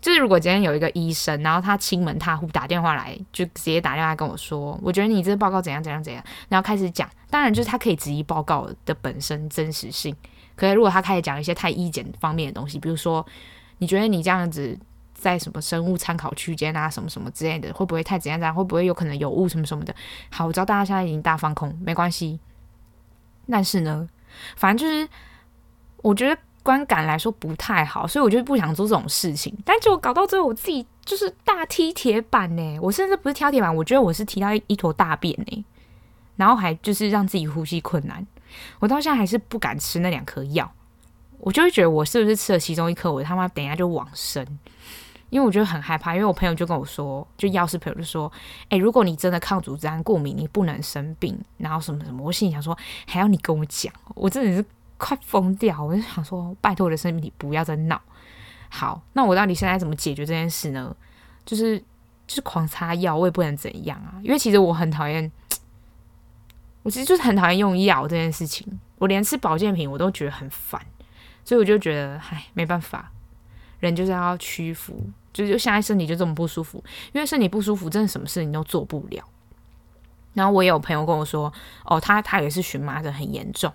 [0.00, 7.06] 就是如果今天有一个医生，然后他亲门踏户打电话来，就直接打电话跟我说，我觉得你这个报告怎样怎样怎样，然后开始讲。
[7.28, 10.16] 当然，就是他可以质疑报告的本身真实性。
[10.54, 13.26] 可是如果他开始讲一些太医检方面的东西，比如说
[13.76, 14.78] 你觉得你这样子。
[15.16, 18.54] 在什么生物参考区间啊，什么什么之类的，会不会太怎样怎样？
[18.54, 19.94] 会不会有可能有误什么什么的？
[20.30, 22.38] 好，我知道大家现在已经大放空，没关系。
[23.50, 24.08] 但是呢，
[24.56, 25.08] 反正就是
[26.02, 29.56] 我觉得观感来说不太好，所以我就不想做这种事情。
[29.64, 32.78] 但结果搞到最后，我自己就是大踢铁板呢。
[32.80, 35.64] 我甚至不是挑铁板，我觉得我是踢到一坨大便呢。
[36.36, 38.26] 然后还就是让自己呼吸困难。
[38.78, 40.70] 我到现在还是不敢吃那两颗药，
[41.38, 44.44] 我就会觉得我是不是吃了其中一颗，我他妈等一下就往生。
[45.36, 48.32] 因为我觉得很害怕，因为我朋友就跟我说，就药师朋友就说，
[48.70, 52.24] 哎，如果你真的抗组织胺过敏，你不能生病，然后什么什么。
[52.24, 52.74] 我心里想说，
[53.06, 54.64] 还要你跟我讲，我真的是
[54.96, 55.84] 快疯掉。
[55.84, 58.00] 我就想说，拜托我的身体不要再闹。
[58.70, 60.96] 好，那我到底现在怎么解决这件事呢？
[61.44, 61.78] 就是
[62.26, 64.16] 就是狂擦药，我也不能怎样啊。
[64.22, 65.30] 因为其实我很讨厌，
[66.82, 68.80] 我其实就是很讨厌用药这件事情。
[68.96, 70.80] 我连吃保健品我都觉得很烦，
[71.44, 73.12] 所以我就觉得，唉，没办法。
[73.78, 79.22] 人就是要屈服，就就现在身体就这么不舒服，因为身体不舒服，真的什么事情都做不了。
[80.32, 81.52] 然后我也有朋友跟我说，
[81.84, 83.70] 哦，他他也是荨麻疹很严重，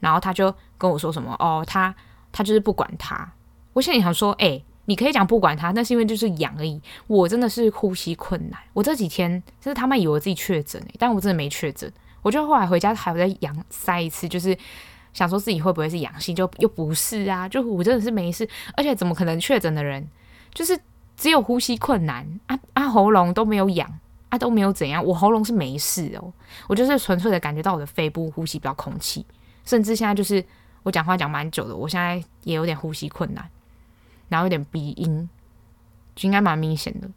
[0.00, 1.94] 然后他就跟我说什么，哦，他
[2.32, 3.32] 他就是不管他。
[3.72, 6.82] 我现在想说，哎，你可以讲不管他，那是因为就是痒而已。
[7.06, 11.92] 我真的是呼吸困难，我这几天就是他们以为我自己确诊，但我真的没确诊。
[12.22, 14.58] 我就后来回家还有在阳塞一次，就是。
[15.12, 17.48] 想说自己会不会是阳性，就又不是啊！
[17.48, 20.06] 就我真的是没事，而且怎么可能确诊的人
[20.52, 20.78] 就是
[21.16, 23.88] 只有呼吸困难啊啊，喉咙都没有痒
[24.28, 26.32] 啊，都没有怎样，我喉咙是没事哦，
[26.68, 29.24] 我就是纯粹的感觉到我的肺部呼吸不到空气，
[29.64, 30.44] 甚至现在就是
[30.82, 33.48] 我讲话讲蛮久的，我现在也有点呼吸困难，
[34.28, 35.28] 然后有点鼻音，
[36.14, 37.08] 就应该蛮明显的，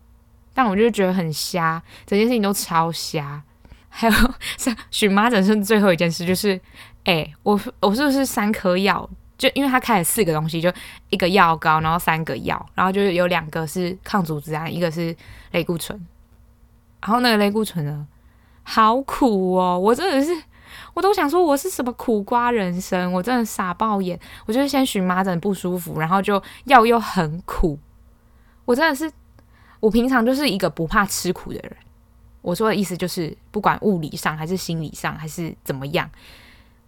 [0.54, 3.44] 但我就觉得很瞎，整件事情都超瞎。
[3.92, 4.14] 还有
[4.56, 6.62] 像 荨麻疹是最后一件事，就是，
[7.06, 9.10] 哎、我我是不是三颗药？
[9.40, 10.72] 就因为他开了四个东西，就
[11.10, 15.16] 一个药膏，然后三个药，然后就是有两个是抗组织胺，一个是
[15.52, 16.00] 类固醇。
[17.02, 18.06] 然后那个类固醇呢，
[18.64, 19.80] 好苦哦！
[19.80, 20.44] 我真的是，
[20.94, 24.20] 我都想说我是什么苦瓜人生，我真的傻爆眼。
[24.46, 27.80] 我就是先荨麻疹不舒服，然后就药又很苦，
[28.66, 29.10] 我真的是，
[29.80, 31.74] 我平常就是一个不怕吃苦的人。
[32.42, 36.10] 我说的意思就是，不管物理上还是心理上还是怎么样，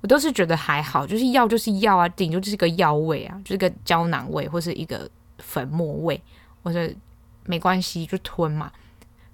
[0.02, 6.22] 我都是觉得还好，就是药就是药啊，顶多就是个药味啊，就是个胶囊味或是一个粉末味，
[6.64, 6.90] 我说
[7.46, 8.72] 没关系，就吞嘛，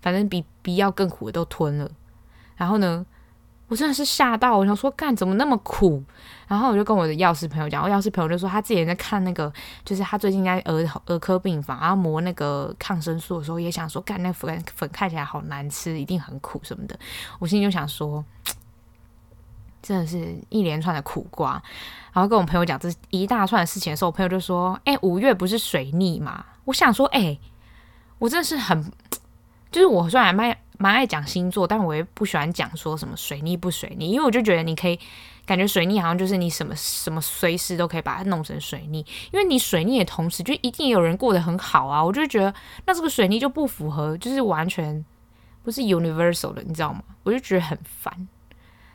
[0.01, 1.89] 反正比比药更苦的都吞了，
[2.55, 3.05] 然后呢，
[3.67, 6.03] 我真的是吓到，我想说，干怎么那么苦？
[6.47, 9.51] 然后我就跟我的药师朋友讲，我药师朋友就说他自己在看那个，
[9.83, 16.97] 就是他最近在儿儿科病房，然后磨那个抗生素的时候，也想说，干那粉粉看起来好难吃，一定很苦什么的。
[17.39, 18.23] 我心里就想说，
[19.87, 21.51] 真的是一连串的苦瓜。
[22.11, 26.45] 然后跟我朋友讲这一大串的事情的时候，我朋友就说，哎，五月不是水逆嘛？
[26.65, 27.39] 我想说，哎，
[28.19, 28.91] 我真的是很。
[29.69, 34.97] 就是我虽然蛮蛮爱讲星座，但我也不喜欢讲说什么水逆不水逆，因为我就觉得你可以
[35.45, 42.51] 感觉水逆好像就是你什么什么随时都可以把它弄成水逆，因为你水逆的同时就一定有人过得很好啊，我就觉得
[42.85, 45.05] 那这个水逆就不符合，就是完全
[45.63, 47.03] 不是 universal 的，你知道吗？
[47.23, 48.27] 我就觉得很烦。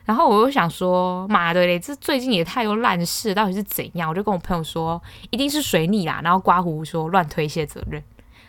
[0.05, 4.09] 然后我又想说，妈的嘞，这最近也太多烂事，到底是怎样？
[4.09, 8.03] 我就跟我朋友说，一定是水逆啦，然后刮胡说乱推卸责任。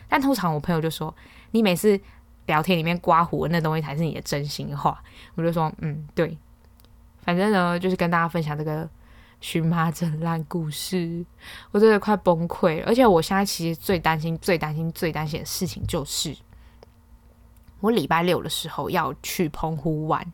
[0.09, 1.15] 但通常我朋友就说，
[1.51, 1.99] 你每次
[2.47, 5.01] 聊天里面刮胡那东西才是你的真心话。
[5.35, 6.37] 我就说，嗯，对，
[7.23, 8.87] 反正呢，就是跟大家分享这个
[9.39, 11.25] 荨麻疹烂故事，
[11.71, 12.87] 我真的快崩溃了。
[12.87, 16.35] 而且我现在其实最担心、最担心、最担心的事情就是。
[17.79, 20.25] 我礼拜六的时候要去澎湖玩，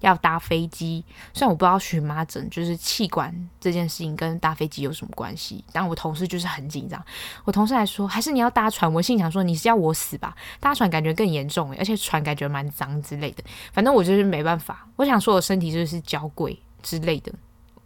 [0.00, 1.04] 要搭飞机。
[1.32, 7.04] 虽然我不知道荨麻疹就是气管这件事情跟搭飞机有什么关系，但我同事就是很紧张。
[7.44, 8.92] 我同事还说，还是你要搭船。
[8.92, 10.36] 我心想说，你是要我死吧？
[10.60, 13.42] 搭船感觉更严重，而且船感觉蛮脏之类的。
[13.72, 14.86] 反正我就是没办法。
[14.96, 17.32] 我想说，我身体就是娇贵之类的。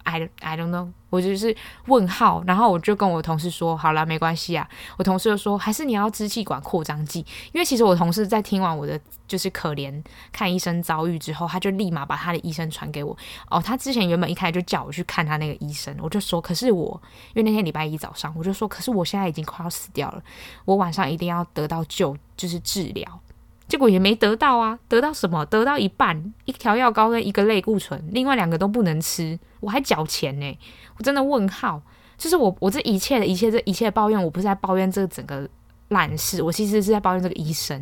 [0.05, 1.55] I I don't know，我就是
[1.87, 4.67] 问号，然后我就跟我同事说，好啦，没关系啊。
[4.97, 7.19] 我同事就说，还是你要支气管扩张剂，
[7.51, 13.17] 因为其实我同事在听完我的就是可怜看医生遭遇之后，他就立马把他的医生传给我。
[13.49, 17.01] 哦，他之前原本一开始就叫我去看他那个医生，我就说，可是我
[17.33, 20.21] 因为那天礼拜一早上，我就说，可是我现在已经快要死掉了，
[20.65, 23.19] 我晚上一定要得到救，就是治疗。
[23.67, 25.45] 结果也没得到啊，得到什么？
[25.45, 30.59] 得到一半，一条药膏跟一个类固醇，另外两个都不能吃，我还缴钱呢，
[30.97, 31.81] 我真的问号。
[32.17, 35.49] 就是我，我这一切的一切，这一切抱怨，我不是在抱怨这个整个
[35.89, 37.77] 烂事，我其实是在抱怨这个医生。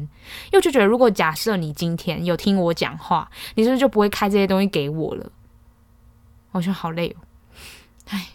[0.51, 5.31] 因为就觉得，如果假设你今天有听我讲话，你是不是就不会开这些东西给我了？
[6.51, 7.21] 我觉得好累哦，
[8.07, 8.29] 唉，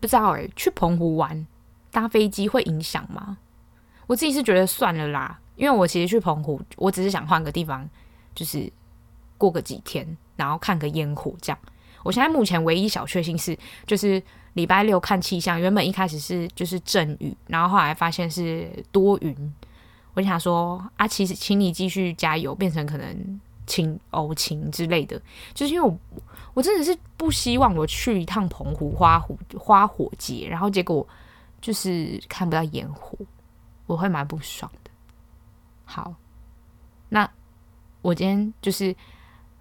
[0.00, 1.46] 不知道诶，去澎湖玩
[1.90, 3.36] 搭飞机会影响吗？
[4.06, 5.40] 我自己是觉得算了啦。
[5.58, 7.86] 因为我其实去澎湖，我只是想换个地方，
[8.34, 8.72] 就是
[9.36, 11.58] 过个几天，然后看个烟火这样。
[12.04, 14.22] 我现在目前唯一小确幸是，就是
[14.54, 19.54] 礼拜六看气象，原本一开始是就是阵雨，然后后来发现是多云。
[20.14, 25.20] 我想说啊，其实请你继续加油，变成可能晴偶晴之类的。
[25.52, 26.22] 就是因为我
[26.54, 31.06] 我真的是不希望我去一趟澎湖花火花火节，然后结果
[31.60, 33.18] 就是看不到烟火，
[33.86, 34.87] 我会蛮不爽的。
[35.90, 36.14] 好，
[37.08, 37.28] 那
[38.02, 38.94] 我今天就是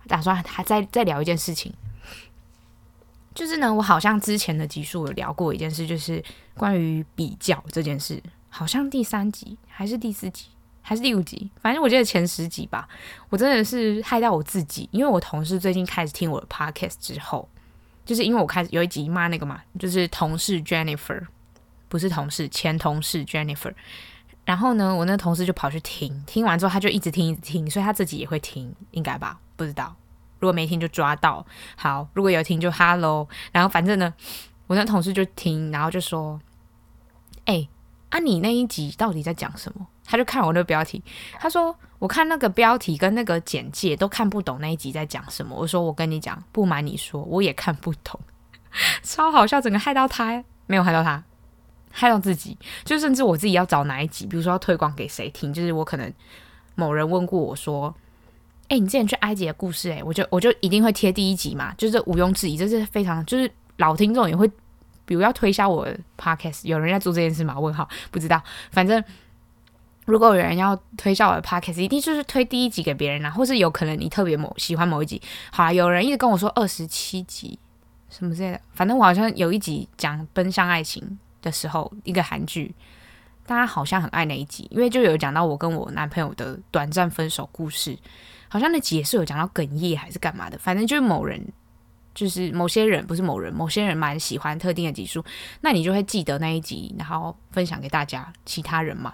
[0.08, 1.74] 打算还再再聊一件事情，
[3.34, 6.22] 就是呢，我好像之前的集数有聊过一件事，就是
[6.54, 10.48] 关于比较这件事，好像第三集还是第四集
[10.82, 12.90] 还是第五集，反正我记得前十集吧。
[13.30, 17.48] 我真的是害到我自己，因为我同事最近开始听我的 podcast 之后，
[18.06, 21.26] 就是因为我开始有一集骂那个嘛，就是同事 Jennifer，
[21.88, 23.74] 不是同事，前同事 Jennifer。
[24.48, 29.38] 然后呢，我那同事就跑去听，听完之后他就一直听，一直听，所以他自己也会听，应该吧？
[29.58, 29.94] 不知道，
[30.40, 31.46] 如果没听就抓到。
[31.76, 33.28] 好，如果有听就 Hello。
[33.52, 34.14] 然后反正呢，
[34.68, 36.40] 我那同事就听，然后就说
[37.44, 37.68] ：“哎，
[38.08, 41.04] 啊，你那一集到底在讲什么？”他就看我那个标题，
[41.38, 48.18] 他说：“我看那个标题跟那个简介都看不懂那一集在讲什么。”我说：“我跟你讲，不瞒你说，我也看不懂，
[49.04, 51.22] 超好笑，整个害到他，没有害到他。”
[51.92, 56.12] 害到自己，就甚至我自己要找哪一集，比如说要推广给谁听，就是我可能
[56.76, 57.94] 某人问过我说
[58.70, 64.48] ：“哎、你之前去埃及的故事、欸，哎，我就我就一定会贴第一集嘛，就是毋庸置疑，这是非常就是老听众也会，
[65.06, 67.60] 比如要推销我的 podcast，有人在做这件事吗？
[67.60, 69.04] 问号，不知道，反正
[70.06, 75.22] 如果有人要推销我的 podcast，一定就是推第一集给别人啊，或是有可能你特别某喜欢某一集，
[75.52, 77.58] 好啊，有人一直跟我说二十七集
[78.10, 81.18] 什么之类的，反正我好像有一集讲奔向爱情。
[81.48, 82.76] 的时候，一个韩剧，
[83.46, 87.98] 大家好像很爱那一集，因为就有讲到我跟我男朋友的短暂分手故事，
[88.50, 91.42] 好像那集也是有讲到哽咽还是干嘛的，反正就是某人，
[92.14, 95.24] 就是某些人不是某人，某些人蛮喜欢特定的集数，
[95.62, 99.14] 那你就会记得那一集，然后分享给大家其他人嘛。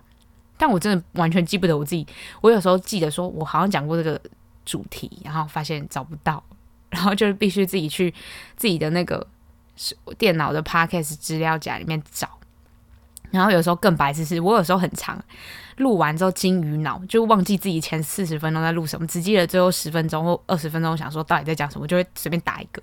[0.57, 2.07] 但我真的完全记不得我自己，
[2.41, 4.19] 我有时候记得说我好像讲过这个
[4.65, 6.43] 主题，然后发现找不到，
[6.89, 8.11] 然后就必须自己去
[8.55, 9.27] 自己的那个。
[10.17, 12.29] 电脑的 podcast 资料夹里面找，
[13.31, 15.21] 然后有时候更白痴是，我有时候很长，
[15.77, 22.81] 录完之后金鱼脑就忘记自己前四十分钟在录什么，只记得最后十分钟或二十分钟想说到底在讲什么，就会随便打一个，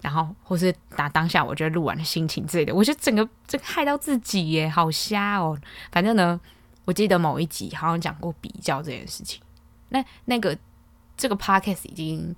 [0.00, 5.56] 然后或是打当下我觉得录完的心情之类的，我觉得整个这害到自己耶，好瞎哦。
[5.92, 6.40] 反正呢，
[6.84, 9.40] 我记得某一集好像讲过比较这件事情，
[9.90, 10.58] 那那个
[11.16, 12.34] 这个 podcast 已经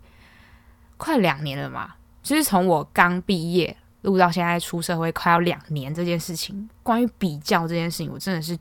[0.99, 1.95] 快两年了嘛。
[2.23, 8.59] 就是从我刚毕业录到现在出社会快要两年这件事情，关于比较这件事情，我真的是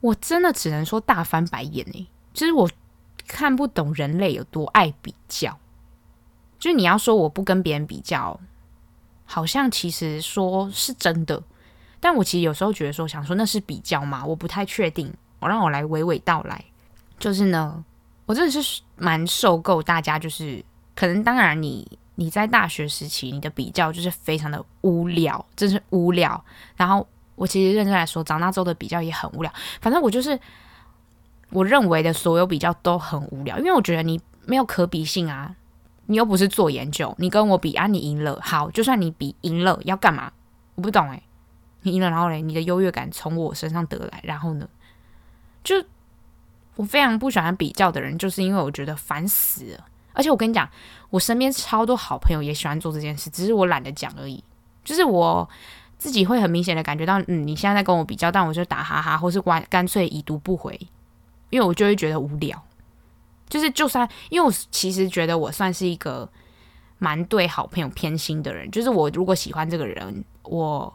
[0.00, 2.70] 我真的只能说大翻白眼哎、欸，就是我
[3.26, 5.58] 看不懂人类有多爱比较。
[6.58, 8.38] 就是你要说我不跟别人比较，
[9.24, 11.42] 好像其实说是真的，
[12.00, 14.24] 但我其实有时候觉得说，想说那是比较吗？
[14.24, 15.12] 我不太确定。
[15.40, 16.64] 我让我来娓娓道来，
[17.16, 17.84] 就是呢，
[18.26, 20.64] 我真的是蛮受够大家，就是
[20.98, 26.44] 可能当然你你在大学时期你的比较就是非常的无聊，真是无聊。
[26.76, 27.06] 然后
[27.36, 29.52] 我其实认真来说，长大之后的比较也很无聊。
[29.80, 30.36] 反正我就是
[31.50, 35.54] 我认为的所有比较都很无聊，因为我觉得你没有可比性啊。
[36.06, 40.32] 你又不是做研究，你跟我比啊，你赢了，好，就算你比赢了，要干嘛？
[40.74, 41.22] 我不懂诶、欸，
[41.82, 44.66] 你赢了，然后嘞，你的优越感从我身上得来，然后呢，
[45.62, 45.76] 就
[46.74, 49.84] 我非常不喜欢比较的人，就是因为我觉得烦死了。
[50.12, 50.68] 而且我跟你讲，
[51.10, 54.42] 我身边超多好朋友也喜欢做这件事，只是我懒得讲而已。
[54.84, 55.48] 就是我
[55.98, 60.78] 自己会很明显的感觉到，嗯，你现在在跟我比较，但我就打哈哈，或是干干脆已读不回，
[61.50, 62.62] 因为我就会觉得无聊。
[63.48, 66.28] 就是，就算因为我其实觉得我算是一个
[66.98, 68.70] 蛮对好朋友偏心的人。
[68.70, 70.92] 就是我如果喜欢这个人，我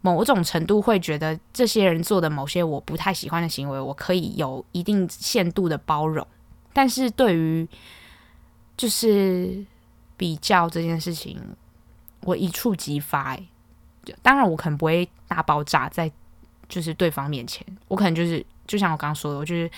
[0.00, 6.26] 某种程度会觉得这些人做的某些我不太喜欢的行为，我可以有一定限度的包容。
[6.72, 7.68] 但是对于
[8.78, 9.62] 就是
[10.16, 11.38] 比较这件事情，
[12.22, 13.38] 我一触即发。
[14.22, 16.10] 当然，我可能不会大爆炸在
[16.66, 19.70] 就是对方面前，我可能就是就像我刚刚说的，我就是。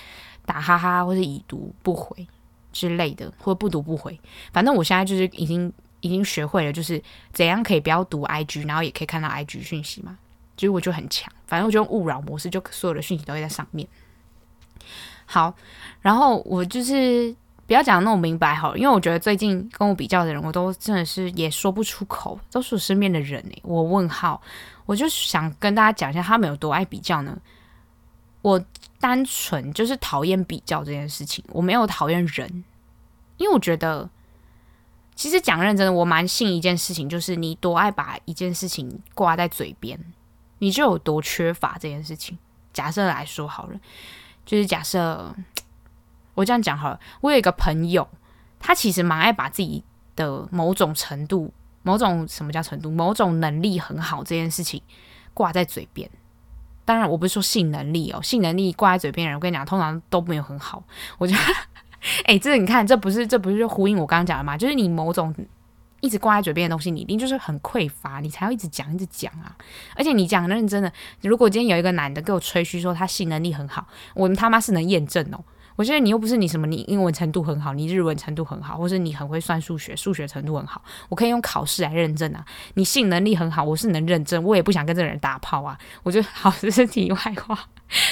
[0.46, 2.26] 打哈哈，或是已读不回
[2.72, 4.18] 之类的，或不读不回。
[4.52, 7.00] 反正我现在就是已经已经学会了，就是
[7.32, 10.18] 怎样可以不要读 IG，然后也可以看到 IG 讯息嘛。
[10.56, 13.86] 所以我就很强，反正我就用勿扰模式，就所有的讯息都会在上面。
[15.26, 15.54] 好，
[16.00, 17.32] 然后我就是
[17.70, 23.60] 不要讲那么明白好了，因为我觉得最近跟我比较的人，我都真的是也说不出口，都是我身边的人哎。
[23.62, 24.42] 我问号，
[24.86, 27.38] 我就想跟大家讲一下，他们有多爱比较呢？
[28.42, 28.60] 我。
[28.98, 32.64] 单纯就是讨厌比较这件事情，我没有讨厌人，
[33.38, 34.06] 因为我觉得，
[35.14, 39.98] 其实讲认真的，我蛮信一件事情，就是你多爱把一件事情挂在嘴边，
[40.58, 42.36] 你就有多缺乏这件事情。
[42.74, 43.80] 假设来说好了，
[44.44, 45.34] 就是假设
[46.40, 48.08] 我这样讲好了，我有一个朋友，
[48.58, 49.84] 他其实蛮爱把自己
[50.16, 54.82] 的某种程度、某种什么叫程度、某种能力很好这件事情
[55.34, 56.08] 挂在嘴边。
[56.86, 60.82] 当然，我不是说性能力哦，性能力挂在嘴边的人，我跟你讲，通常都没有很好。
[61.18, 61.40] 我觉得，
[62.24, 64.56] 哎、这你看，这不是这不是就呼应我刚刚讲的吗？
[64.56, 65.32] 就是你某种
[66.00, 69.54] 一直挂在嘴边的东西，你一定就是很匮乏，你才要一直讲一直讲啊。
[69.94, 75.44] 而且你讲认真的，如果今天有一个男的给我吹嘘说他性能力很好，我们他妈是能验证哦。
[75.80, 82.44] 我觉得你又不是你什么，你英文程度很好，你日文程度很好，或是你很会算数学，数学程度很好，我可以用考试来认证啊。
[82.74, 85.78] 你性能力很好，我是能认证，我也不想跟这个人打炮啊。
[86.02, 87.58] 我觉得 好，这是题外话，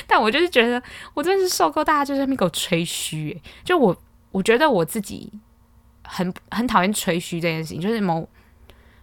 [0.06, 3.94] 但我就是觉得，我真的是受够大家就在那边给我吹嘘，欸，就我，
[4.30, 5.30] 我觉得我自己
[6.04, 8.26] 很很讨厌吹嘘这件事情，就是某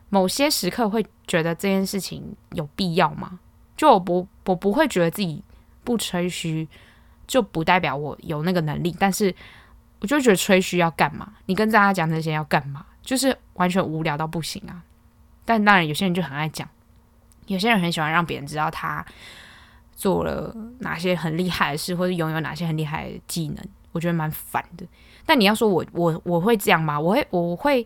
[0.09, 3.39] 某些时刻会觉得这件事情有必要吗？
[3.77, 5.43] 就我不，我不会觉得自己
[5.83, 6.67] 不吹嘘。
[7.27, 9.33] 就不代表我有那个能力，但是
[9.99, 11.33] 我就觉得吹嘘要干嘛？
[11.45, 12.85] 你跟大家讲这些要干嘛？
[13.01, 14.81] 就是完全无聊到不行啊！
[15.45, 16.67] 但当然，有些人就很爱讲，
[17.45, 19.05] 有些人很喜欢让别人知道他
[19.95, 24.85] 做了哪些很厉害的事，或者拥有哪些很厉害的技能，我觉得蛮烦的。
[25.25, 26.99] 但你要说我我我会这样吗？
[26.99, 27.85] 我会我会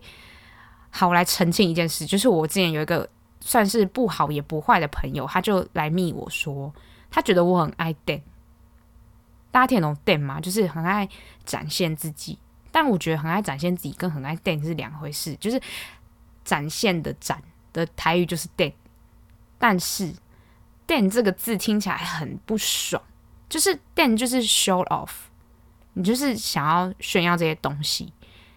[0.90, 3.06] 好，来澄清一件事，就是我之前有一个
[3.40, 6.72] 算是不好也不坏的朋友，他就来密我说，
[7.10, 8.22] 他觉得我很爱电。
[9.50, 10.40] 大家听得懂 “den” 吗？
[10.40, 11.08] 就是很爱
[11.44, 12.38] 展现自己，
[12.70, 15.34] 但我觉得很爱展现自己跟很爱 den 是两回事。
[15.36, 15.60] 就是
[16.44, 18.72] 展现的“展”的台语就是 “den”，
[19.58, 20.12] 但是
[20.86, 23.02] “den” 这个字听起来很不爽。
[23.48, 25.10] 就是 “den” 就是 show off，
[25.94, 28.12] 你就是想要炫耀这些东西。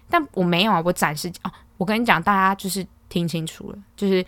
[0.10, 1.52] 但我没有啊，我展示哦。
[1.78, 4.24] 我跟你讲，大家就是听清楚了，就是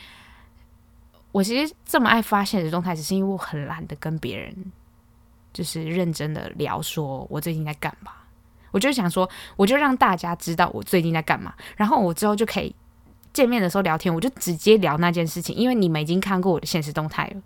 [1.32, 4.72] 我其实这么爱发现实动态，只是因为我很懒得跟别人。
[5.56, 8.12] 就是认真的聊，说我最近在干嘛？
[8.72, 12.76] 我就想说，我就让大家知道我最近在干嘛，然后我之后就可以
[13.32, 17.42] 见面的时候聊天，我就直接聊那件事情，因为你们已经看过我的现实动态了。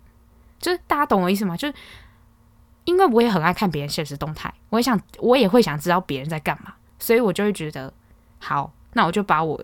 [0.58, 1.56] 就是大家懂我意思吗？
[1.56, 1.74] 就是
[2.82, 7.94] 因为我也很爱看别人现实动态，我也想，我也会想知道别人在干嘛，所以我就会觉得，
[8.40, 9.62] 好，那我就把我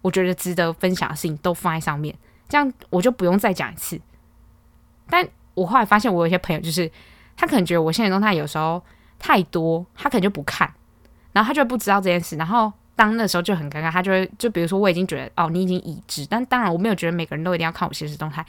[0.00, 2.16] 我觉得值得分享的事情都放在上面，
[2.48, 4.00] 这样我就不用再讲一次。
[5.10, 6.90] 但我后来发现，我有些朋友就是。
[7.36, 8.82] 他可能觉得我现实动态有时候
[9.18, 10.72] 太多，他可能就不看，
[11.32, 18.44] 然后他就不知道这件事，然后当那时候就很尴尬，他就会就比如说我已经觉得哦，你已经已知，但当然我没有觉得每个人都一定要看我现实动态，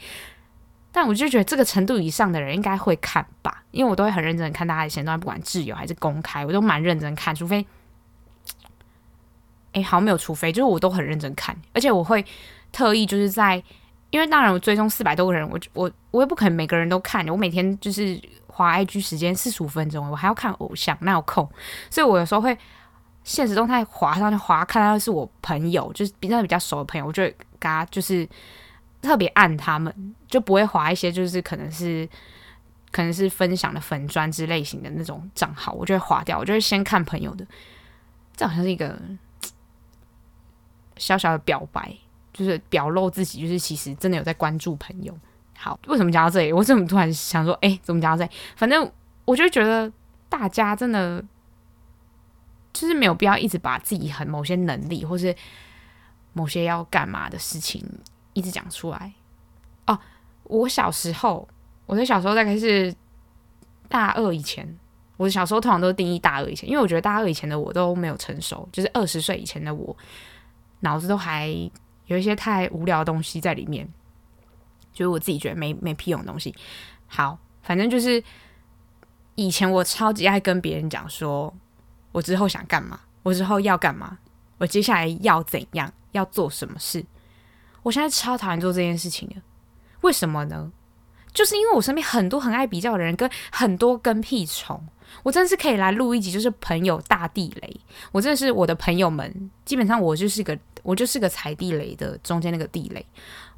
[0.92, 7.66] 但我就觉得这个程度以上的人应该会看吧，因为我都会很认真看大家的限动，不管自由还是公开，我都蛮认真看，除非，
[9.72, 12.24] 哎，好像没有除非，就是我都很认真看，而且我会
[12.70, 13.60] 特意就是在，
[14.10, 18.20] 因为当然我追踪四百多个人，我我我也不可能每个人都看，我每天就是
[18.54, 21.48] 滑 IG 时间四十五分钟，我还要看偶像，哪有空？
[21.90, 22.56] 所以我有时候会
[23.24, 28.28] 现实动态滑上去滑，看到是我朋友，就是比较比较熟的朋友，我就会跟他就是。
[29.02, 32.08] 特别按他们就不会滑一些，就是可能是
[32.90, 36.38] 可能是分享的粉专之类型的那种账号，我就会划掉。
[36.38, 37.46] 我就会先看朋友的，
[38.34, 38.98] 这好像是一个
[40.96, 41.94] 小小的表白，
[42.32, 45.14] 就是表露自己，就是其实真的有在关注朋友。
[45.56, 46.52] 好，为什么讲到这里？
[46.52, 48.30] 我怎么突然想说，哎、怎么讲到这里？
[48.56, 48.90] 反正
[49.24, 49.90] 我就觉得
[50.28, 51.24] 大家真的
[52.72, 55.34] 就是没有必要一直把自己很某些能力，或是
[56.32, 57.84] 某些要干嘛的事情。
[58.36, 59.12] 一直讲出来
[59.86, 59.96] 哦！
[60.42, 61.48] 我小时候，
[61.86, 62.92] 我的小时候大概是
[63.88, 64.76] 大二以前。
[65.16, 69.96] 我的小时候通常都是定义大二以前，因为我觉得大二以前的我都没有成熟，就是二十岁以前的我，
[70.80, 71.46] 脑子都还
[72.06, 73.88] 有一些太无聊的东西在里面，
[74.94, 76.54] 就是我自己觉得没没屁用的东西。
[77.06, 78.22] 好，反正就是
[79.34, 81.52] 以前我超级爱跟别人讲说，
[82.12, 84.16] 我之后想干嘛，我之后要干嘛，
[84.58, 87.04] 我接下来要怎样，要做什么事。
[87.82, 89.34] 我现在超讨厌做这件事情的，
[90.00, 90.72] 为什么呢？
[91.34, 94.80] 就是因为我身边很多很爱比较的人，跟很多跟屁虫。
[95.22, 97.80] 我真的是可以来录一集，就是朋友大地雷。
[98.10, 103.04] 我真的是我的朋友们，基本上我就是个我就是个踩地雷的中间那个地雷。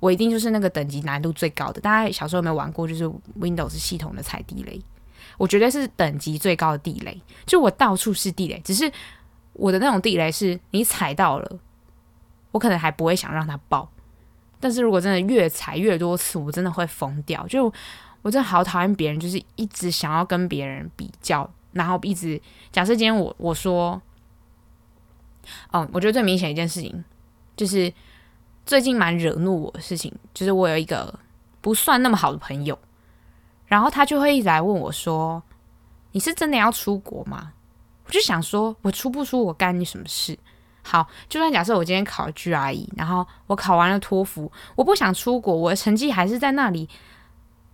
[0.00, 1.80] 我一定就是那个等级难度最高的。
[1.80, 2.86] 大家小时候有没有玩过？
[2.86, 3.04] 就是
[3.40, 4.80] Windows 系统的踩地雷，
[5.38, 7.20] 我绝对是等级最高的地雷。
[7.44, 8.90] 就我到处是地雷，只是
[9.52, 11.58] 我的那种地雷是你踩到了，
[12.52, 13.90] 我可能还不会想让它爆。
[14.58, 17.46] 但是如果真的越踩越多次，我真的会疯掉。
[17.46, 17.72] 就
[18.22, 22.40] 我真的好讨厌别人，就是一直想要跟别人比较，然后一直
[22.72, 24.00] 假设今天我我说，
[25.70, 27.04] 哦，我觉得最明显一件事情
[27.54, 27.92] 就是
[28.66, 31.18] 最近蛮惹怒我的事情，就是我有一个
[31.60, 32.76] 不算那么好的朋友，
[33.66, 35.40] 然后他就会一直来问我说
[36.10, 37.52] ：“你是真的要出国吗？”
[38.04, 40.36] 我就想说，我出不出，我干你什么事？
[40.82, 46.88] 好，就算假设我今天考了 GRE，然后我考完了托福，我不想出国，我的成绩还是在那里，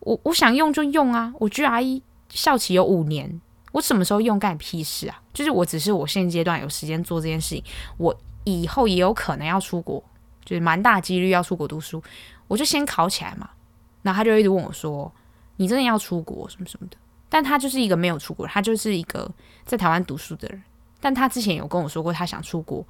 [0.01, 3.41] 我我想用就用啊，我 GRE 校期有五年，
[3.73, 5.21] 我什么时候用干你屁事啊？
[5.33, 7.65] 就是我只是我现阶段有时间做这件事情，
[7.99, 10.03] 我以后也有可能要出国，
[10.45, 12.03] 就是蛮大几率要出国读书，
[12.49, 13.49] 我就先考起来嘛。
[14.03, 15.13] 然后他就一直问我说
[15.57, 16.97] ：“你真的要出国什么什么的？”
[17.31, 19.31] 但他就是一个没有出国，他就是一个
[19.65, 20.63] 在台湾读书的人。
[21.01, 22.85] 但他之前有跟我说过他想出国，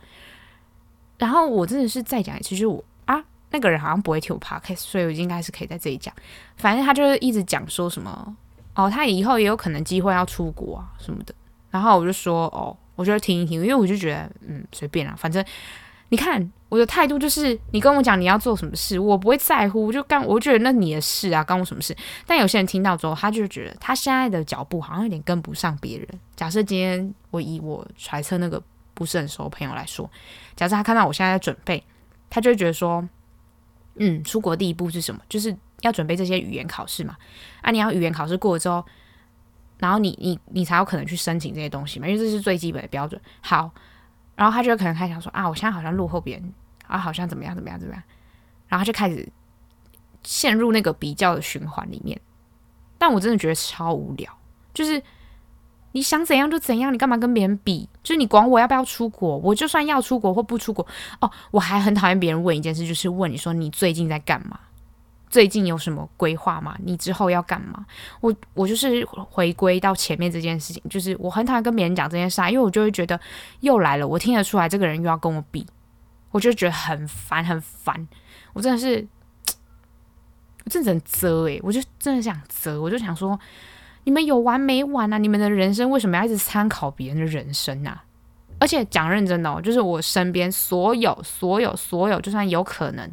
[1.19, 6.13] 然后我真的是再讲一次，就是我啊，那个人好像不会听我 podcast，所以我应该是可以在这里讲。
[6.57, 8.37] 反正他就是一直讲说什么
[8.75, 11.35] 哦，他以后也有可能机会要出国啊什么的。
[11.71, 15.43] 然后我就说哦，我就听一听，因为我就觉得嗯随便啦，反正
[16.09, 21.95] 你看我的态度就是，你跟我讲你要做什么事，我不会在乎，我就干，我觉得那你的事啊，关我什么事？
[22.27, 26.09] 但有些人听到之后，他就觉得他现在的脚步好像有点跟不上别人。
[26.35, 27.15] 假设今天。
[27.33, 28.63] 我以我揣测那个
[28.93, 30.11] 不是很熟的朋友来说，
[30.55, 31.83] 假设他看到我现在在准备，
[32.29, 33.03] 他就会觉得说，
[33.95, 35.23] 嗯，出国第一步是什么？
[35.31, 37.17] 就是要准备这些语言考试嘛。
[37.63, 38.85] 啊，你要语言考试过了之后，
[39.79, 43.19] 然后你你你才有可能去申请这些东西嘛，因为这是最基本的标准。
[43.41, 43.71] 好，
[44.37, 46.53] 然后他就可能开想说啊，我现在好像落后别人
[46.93, 48.03] 啊，好像怎么样怎么样怎么样，
[48.69, 49.29] 然后他就开始
[50.23, 52.21] 陷入那个比较的循环里面。
[52.99, 54.31] 但我真的觉得超无聊，
[54.73, 55.03] 就是。
[55.95, 57.87] 你想怎样就怎样，你干嘛跟别人比？
[58.03, 59.37] 就是你管我要不要出国？
[59.37, 60.87] 我就算要出国或不出国
[61.21, 64.59] 哦，我还很讨厌别人问一件事，就是问你说你最近在干嘛？
[65.29, 66.75] 最近有什么规划吗？
[66.83, 67.85] 你之后要干嘛？
[68.23, 73.21] 我我就是回归到前面这件事情，就是我很讨厌跟别人讲这件事啊，因为我就会觉得
[73.61, 75.67] 又来了，我听得出来这个人又要跟我比，
[76.33, 78.09] 我就觉得很烦很烦，
[78.53, 79.07] 我真的是，
[80.65, 83.39] 我真的很责诶，我就真的想责，我就想说。
[84.05, 85.17] 你们有完没完啊？
[85.17, 88.03] 你们的人生为什么要一直参考别人的人生啊？
[88.59, 93.09] 而且讲认真的哦，就是我身边所有、所有、所有，就算有可能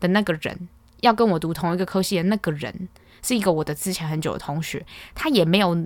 [0.00, 0.68] 的那个人
[1.00, 2.88] 要跟我读同一个科系的那个人，
[3.22, 5.76] 是一个我的之前很久的同学，他也没有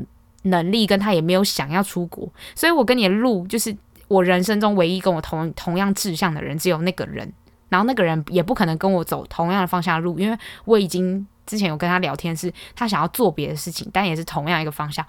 [0.45, 3.77] 能力，跟他也没有想要出国，所以我跟你的路，就是
[4.09, 7.33] 我人生中唯一跟我同同样志向的人，只有那个人，
[7.69, 11.27] 然后那个人也不可能跟我走同样的方向的路，因为我已经。
[11.47, 15.07] 之前有跟他聊天，是他想要做别的事情，但也是同样一个方向，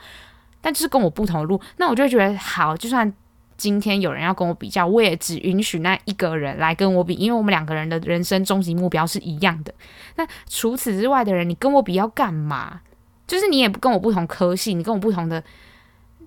[0.62, 1.60] 但就是跟我不同的路。
[1.78, 3.12] 那我就觉得好，就算
[3.58, 9.74] 今天有人要跟我比较，我也只允许那一个人来跟我比，因为我们两个人的人生终极目标是一样的。
[10.16, 12.82] 那除此之外的人，你跟我比要干嘛？
[13.26, 15.44] 就是你也跟我不同科系，你跟我不同的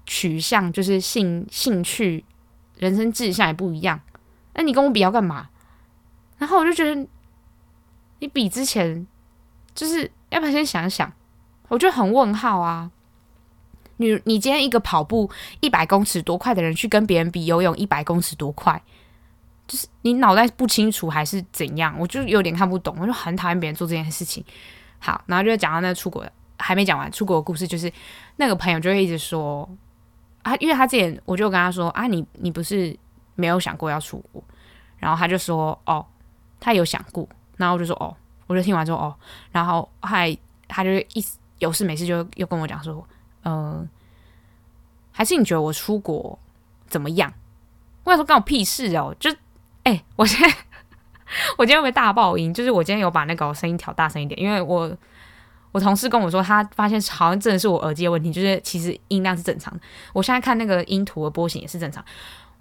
[0.06, 2.24] 取向，就是兴兴趣、
[2.81, 4.01] 人生志向也不一样。
[4.55, 5.49] 那你跟我比要干嘛？
[6.39, 7.07] 然后我就觉得，
[8.18, 9.07] 你比之前，
[9.72, 11.12] 就是要不要先想想？
[11.68, 12.91] 我就很问号啊。
[13.99, 18.83] 你你今天一个跑步一百公尺多快的人，去跟别人比游泳一百公尺多快，
[19.68, 21.95] 就是你脑袋不清楚还是怎样？
[21.99, 24.45] 我就有点看不懂，我就很讨厌别人做这件事情。
[24.99, 26.26] 好，然后就讲到那个出国。
[26.62, 27.91] 还没讲完出国的故事，就是
[28.37, 29.66] 那个朋友就会一直说
[30.43, 32.97] 啊，因为他之前我就跟他说啊，你你不是
[33.34, 34.43] 没有想过要出国，
[34.99, 36.05] 然后他就说哦，
[36.59, 38.16] 他有想过，然后我就说哦，
[38.47, 39.14] 我就听完之后哦，
[39.53, 40.36] 然后还
[40.66, 41.24] 他就一
[41.59, 43.07] 有事没事就又跟我讲说，
[43.43, 43.86] 呃，
[45.12, 46.38] 还是你觉得我出国
[46.86, 47.32] 怎么样？
[48.05, 49.30] 我想说关我屁事哦，就
[49.82, 50.57] 哎、我现在
[51.59, 52.53] 我今天会不会大爆音？
[52.55, 54.97] 就是我今天有把那个声音调大声一点，因为我。
[55.72, 59.80] 我同事跟我说，他发现好像真的是我耳机的问题，就是其实音量是正常的。
[60.12, 62.04] 我现在看那个音图的波形也是正常。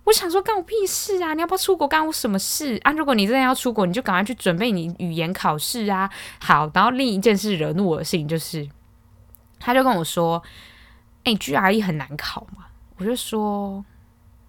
[0.05, 1.33] 我想说，干我屁事啊！
[1.33, 2.91] 你要不要出国，干我什么事啊？
[2.91, 6.09] 如果你真的要出国，你就赶快去准备你语言考试啊。
[6.39, 8.67] 好，然后另一件事惹怒我的事情就是，
[9.59, 10.41] 他就跟我说
[11.25, 12.65] ：“哎，GRE 很难考嘛。”
[12.97, 13.83] 我就说：“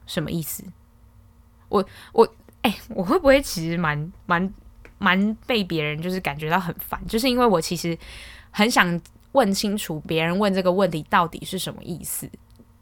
[0.07, 0.65] 什么意思？”
[1.69, 2.27] 我我
[2.63, 4.53] 哎，我会不会其实蛮蛮
[4.99, 7.97] 蛮被别人就是感觉到很烦，就是因为我其实。
[8.51, 9.01] 很想
[9.33, 12.29] 问清楚别人问这个问题到底是什么意思？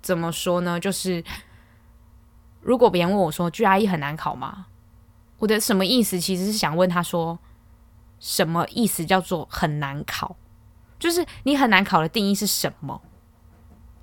[0.00, 0.80] 怎么说呢？
[0.80, 1.22] 就是
[2.60, 4.66] 如果别人问我说 “GRE 很难考吗？”
[5.38, 6.18] 我的什么意思？
[6.18, 7.38] 其实是想问他说，
[8.18, 10.36] 什么意思叫做很难考？
[10.98, 13.00] 就是你很难考的定义是什么？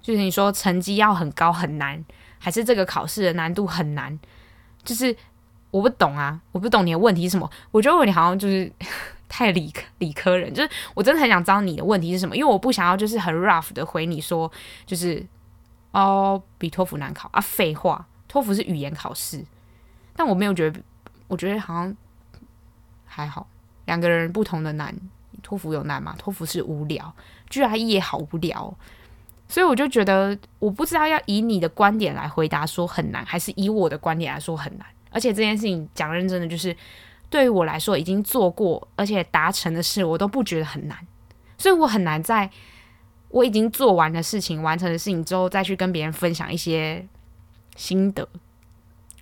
[0.02, 2.06] 就是你说成绩要很高很难，
[2.38, 4.18] 还是这个考试的难度很难？
[4.84, 5.16] 就是
[5.72, 7.50] 我不懂啊，我不懂你的问题是什么？
[7.72, 8.72] 我觉得你好像就是。
[9.28, 14.50] 太理科理科人，就是我真的很想知道你的问题是什么，因为我不想要就是很 rough 的回你说，
[14.86, 15.26] 就是
[15.92, 19.44] 哦比托福难考啊，废话，托福是语言考试，
[20.16, 20.80] 但我没有觉得，
[21.28, 21.96] 我觉得好像
[23.04, 23.48] 还好，
[23.86, 24.96] 两个人不同的难，
[25.42, 26.16] 托福有难吗？
[26.18, 27.14] 托福是无聊
[27.50, 28.78] ，GRE 也好无聊，
[29.48, 36.76] 所以我就觉得我不知道要以你的观点来回答说很难，还是以我的观点来说很难，而且这件事情讲认真的就是。
[37.30, 40.98] 对于我来说，已经做过而且达成的事，我都不觉得很难，
[41.58, 42.50] 所以我很难在
[43.30, 47.06] 我已经做完的事情、完成的事情之后，再去跟别人分享一些
[47.76, 48.28] 心得。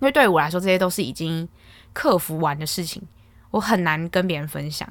[0.00, 1.48] 因为对于我来说，这些都是已经
[1.92, 3.02] 克服完的事情，
[3.50, 4.88] 我很难跟别人分享，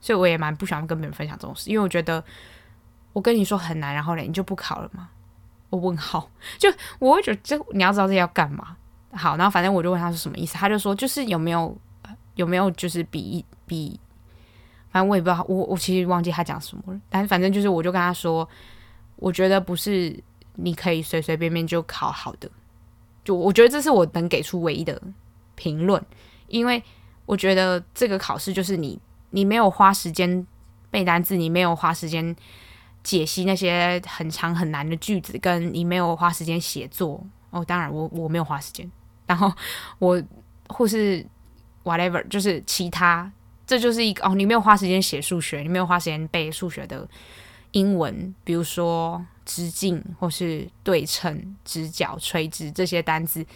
[0.00, 2.22] 所以我也蛮不喜欢跟别人分享这种事，因为我觉得
[3.12, 5.10] 我跟你说很难，然后呢，你就不考了吗？
[5.68, 8.76] 我问号，就我会觉得这你要知道这要干嘛？
[9.12, 11.76] 好，然后反正我就问他是什么意思，他就说就是有没有。
[12.34, 13.98] 有没有就是比一比，
[14.90, 17.00] 反正我也不知道，我我其实忘记他讲什么了。
[17.08, 18.48] 但反正就是，我就跟他说，
[19.16, 20.18] 我觉得不是
[20.56, 22.50] 你可以随随便便就考好的。
[23.22, 25.00] 就我觉得这是我能给出唯一的
[25.54, 26.04] 评论，
[26.48, 26.82] 因为
[27.24, 30.46] 我觉得这个考试就是你你没有花时间
[30.90, 32.34] 背单词，你没有花时间
[33.02, 37.24] 解析那些很长很难的句子，跟你没有花时间写作。
[37.50, 38.90] 哦，当然我我没有花时间，
[39.26, 39.52] 然后
[40.00, 40.20] 我
[40.68, 41.24] 或是。
[41.84, 43.30] whatever，就是其他，
[43.66, 47.06] 这就是一个哦，你没有花时间写数学，你没有花时间背数学的
[47.70, 53.46] 英文，比如说直径或是对称、直角、垂直这些单字，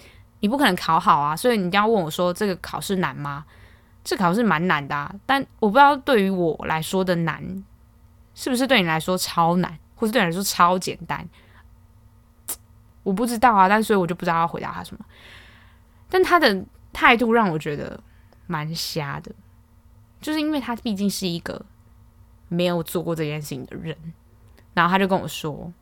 [0.41, 1.35] 你不可能考好啊。
[1.35, 3.45] 所以你一定要问我说，这个考试难吗？
[4.05, 7.65] 这考试蛮难的啊，但我不知道对于我来说的难，
[8.35, 11.29] 是不是对你来说超难，或是对你来说超简单？
[13.03, 15.05] 我不知道啊，但所以我就不知道要回答他什么。
[16.11, 17.99] 但他的态度让我觉得。
[18.49, 19.33] 蛮瞎的，
[20.21, 21.65] 就是因为他毕竟是一个
[22.49, 23.97] 没有做过这件事情的人，
[24.75, 25.73] 然后他就跟我说，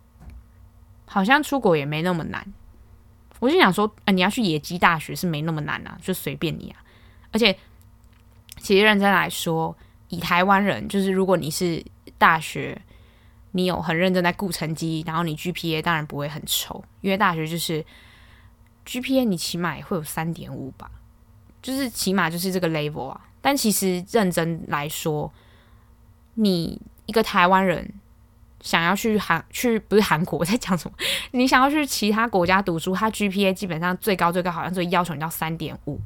[1.07, 2.47] 好像出国也没那么难。
[3.39, 6.83] 我就想说，啊，你要去野鸡大学是没那么难啊，就随便你啊。
[7.33, 7.57] 而且，
[8.59, 9.77] 其实认真来说，
[10.09, 11.85] 以台湾人，就是如果你是
[12.17, 12.81] 大学，
[13.53, 17.85] 你有很认真在顾成绩，然后你 GPA 当然不会很丑，因为大学就是
[18.87, 20.91] GPA 你起码也会有三点五吧。
[21.67, 25.29] 就是起码就是这个 level 啊，但其实认真来说，
[26.35, 27.93] 你一个台湾人
[28.61, 30.97] 想要去韩去不是韩国， 我在讲什么？
[31.33, 35.99] 你想要去其他国家读书，他 GPA 基本上最高最高好像最要求你到三点五，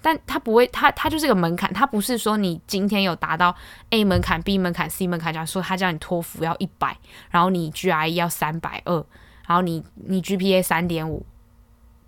[0.00, 3.52] 但他不会，他他就是个门槛，他不是说你今天有达到
[3.90, 6.96] A 门槛、B 门槛、C 门槛，假如说他叫你托福要一百，
[7.28, 9.04] 然后你 GRE 要三百二，
[9.48, 11.26] 然后你你 GPA 三点五。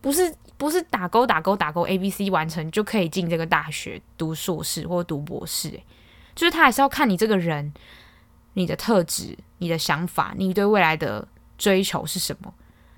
[0.00, 5.84] 不是不是打勾打勾打勾 A B C 完成就可以进这个大学读硕士或读博士，诶，
[6.34, 7.72] 就是他还是要看你这个人，
[8.54, 11.28] 你的特质、你的想法、你对未来的
[11.58, 12.54] 追求是什么。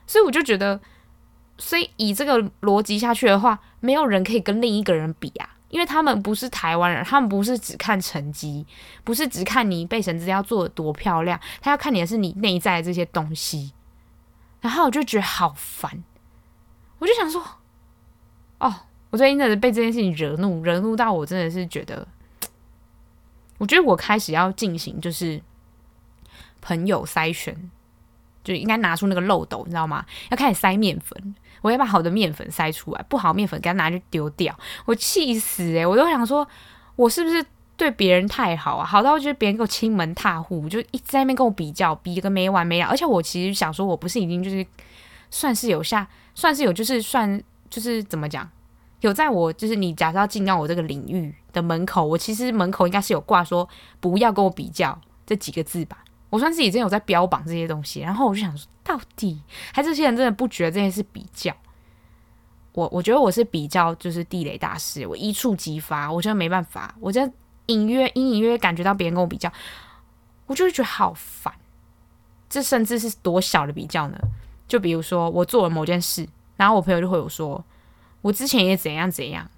[0.06, 0.80] 所以我就觉得，
[1.58, 8.66] 所以以这个逻辑下去的话，没有人可以跟另一个人比啊，因为他们不是台湾人，他们不是只看成绩，
[9.04, 13.72] 不是只看你备审资料做的多漂亮，他要看你的是你内在的这些东西。
[14.60, 16.02] 然后我就觉得好烦，
[16.98, 17.42] 我就想说，
[18.58, 18.74] 哦，
[19.10, 22.06] 我最近真的被这件事情惹怒，惹怒到我真的是觉得，
[23.58, 25.40] 我觉得我开始要进行就是
[26.60, 27.70] 朋友筛选。
[28.44, 30.02] 就应该拿出那个漏斗，你知道吗？
[30.30, 34.58] 要开始筛面粉，我要把好的面粉筛出来，不好面粉给他拿去丢掉。
[34.86, 36.48] 我气死诶、我都想说，
[36.96, 37.44] 我是不是
[37.76, 38.86] 对别人太好啊？
[38.86, 42.86] 好到我觉得别人给我亲门踏户，就一直在那边跟我比较，比个没完没了。
[42.86, 44.66] 而且我其实想说，我不是已经就是
[45.30, 48.48] 算是有下，算是有就是算就是怎么讲，
[49.00, 53.68] 有在我就是你假设要进到我这个领域的门口，我其实门口应该是有挂说
[54.00, 56.04] 不要跟我比较这几个字吧。
[56.30, 59.40] 我算是已经有在标榜这些东西，然后我就想说，到底
[59.72, 61.54] 还这些人真的不觉得这件事比较？
[62.72, 67.20] 我我觉得我是比较就是地雷大师，我一触即发，我觉得没办法，我就
[67.66, 69.50] 隐约隐隐约约感觉到别人跟我比较，
[70.46, 71.52] 我就会觉得好烦。
[72.48, 74.18] 这甚至是多小的比较呢？
[74.68, 77.64] 就比如说我做了某件事，然后我朋友就会有说，
[78.20, 79.48] 我之前也怎样怎样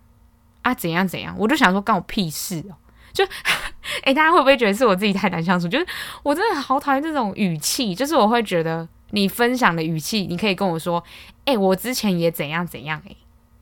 [0.62, 2.76] 啊，怎样怎样，我就想说，关我屁事哦。
[3.12, 5.66] 就，哎、欸，大家会不会觉得是我自己太难相处？
[5.66, 5.86] 就是
[6.22, 11.02] 我真的好讨厌这种语气，就是我会觉得你分享的语气，你可以跟我说，
[11.44, 13.16] 哎、欸，我之前也怎样怎样、欸，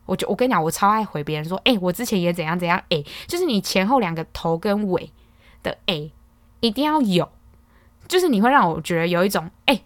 [0.05, 5.11] 我就我跟你讲，我超爱回别人说，哎、欸，我之前也怎样怎样，哎、欸，就是你前后两个头跟尾
[5.63, 6.13] 的哎、欸，
[6.61, 7.27] 一定要有，
[8.07, 9.85] 就是你会让我觉得有一种，哎、欸，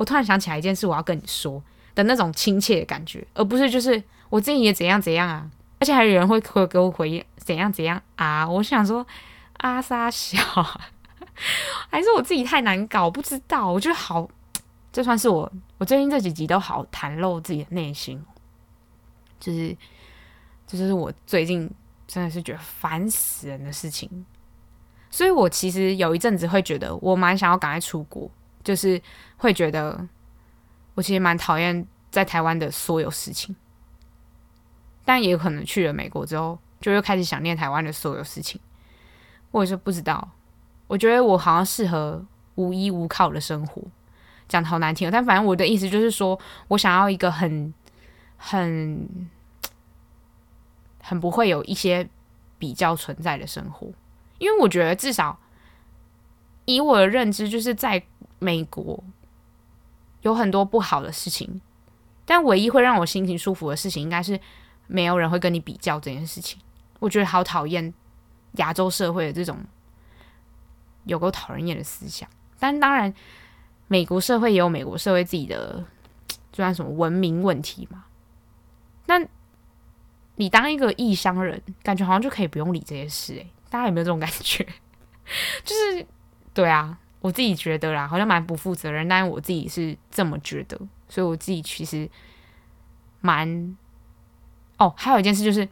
[0.00, 1.62] 我突然想起来一件事，我要跟你说
[1.94, 5.50] 的那种亲切的感觉，而不是就是我自己也怎样怎样啊。
[5.78, 8.48] 而且还有人会会给我回应怎样怎样啊？
[8.48, 9.06] 我想说
[9.58, 10.38] 阿沙小，
[11.90, 13.10] 还是我自己太难搞？
[13.10, 14.26] 不知道，我觉得好，
[14.90, 18.24] 这算是我我最近这几集都好袒露自己的内心，
[19.38, 19.76] 就是
[20.66, 21.70] 就是我最近
[22.06, 24.24] 真的是觉得烦死人的事情，
[25.10, 28.30] 所以我其实有一阵子会觉得我蛮想要赶快出国，
[28.62, 29.00] 就是
[29.36, 30.06] 会觉得
[30.94, 33.54] 我其实蛮讨厌在台湾的所有事情。
[35.04, 38.60] 但也有可能去了美国之后，就又开始想念台湾的所有事情。
[39.50, 40.30] 我也是不知道，
[40.86, 43.82] 我觉得我好像适合无依无靠的生活，
[44.46, 45.10] 讲的好难听。
[45.10, 46.38] 但反正我的意思就是说，
[46.68, 47.74] 我想要一个很、
[48.36, 49.08] 很、
[51.02, 52.08] 很不会有一些
[52.58, 53.90] 比较存在的生活。
[54.38, 55.36] 因为我觉得至少
[56.66, 58.00] 以我的认知，就是在
[58.40, 59.04] 美国
[60.22, 61.60] 有很多不好的事情，
[62.24, 64.40] 但唯一会让我心情舒服的事情，应该是。
[64.92, 66.60] 没有人会跟你比较这件事情，
[66.98, 67.94] 我觉得好讨厌
[68.54, 69.56] 亚洲社会的这种
[71.04, 72.28] 有够讨人厌的思想。
[72.58, 73.14] 但当然，
[73.86, 75.86] 美国社会也有美国社会自己的，
[76.50, 78.06] 就算什么文明问题嘛。
[79.06, 79.24] 那
[80.34, 84.66] 你当一个异乡人，感觉好像就可以不用理这些事诶，大家有没有这种感觉？
[85.62, 86.04] 就是
[86.52, 92.08] 对啊，我自己觉得啦，好像蛮不负责任，但是我自己是这么觉得，所以我自己其实
[93.20, 93.76] 蛮。
[94.78, 95.68] 哦，还有一件事就是，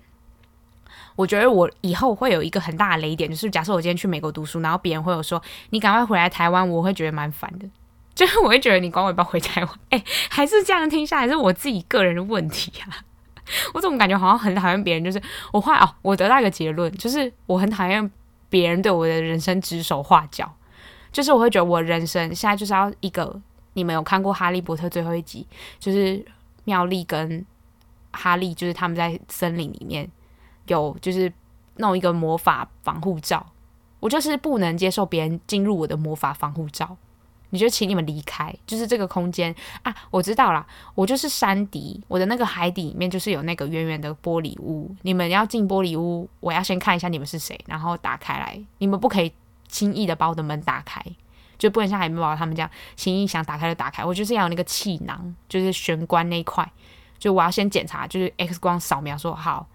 [1.16, 7.66] 我觉得我以后会有一个很大的雷点，就是假设我今天去美国读书，然后别人会有说你赶快回来台湾，我会觉得蛮烦的，
[8.14, 9.70] 就是我会觉得你管我要不要回台湾？
[9.88, 13.01] 哎，还是这样听下来是我自己个人的问题啊。
[13.72, 15.03] 我怎么感觉好像很讨厌别人？
[15.03, 15.18] 就是
[15.55, 18.11] 我后来哦，我得到一个结论，就是我很讨厌
[18.51, 20.55] 别人对我的人生指手画脚，
[21.18, 23.42] 就是我会觉得我人生现在就是要一个，
[23.72, 25.44] 你们有看过《哈利波特》最后一集，
[25.80, 26.24] 就是
[26.62, 27.44] 妙丽跟。
[28.10, 30.08] 哈利就是他们在森林里面
[30.66, 31.30] 有就是
[31.76, 33.46] 弄一个魔法防护罩，
[34.00, 36.96] 我就是不能接受别人进入我的魔法防护罩，
[37.50, 39.94] 你就请你们离开，就是这个空间啊！
[40.10, 49.30] 我知道啦，我就是山迪，我的那个海底里面就是有那个圆圆的玻璃屋，你们要进玻璃屋，我要先看一下你们是谁，然后打开来，你们不可以
[49.68, 51.00] 轻易的把我的门打开，
[51.58, 56.68] 就不能像海绵宝宝他们这样轻易想打开就打开，我就是要有那个气囊，就是玄关那一块。
[57.18, 59.66] 就我要先检查，就是 X 光扫描说好，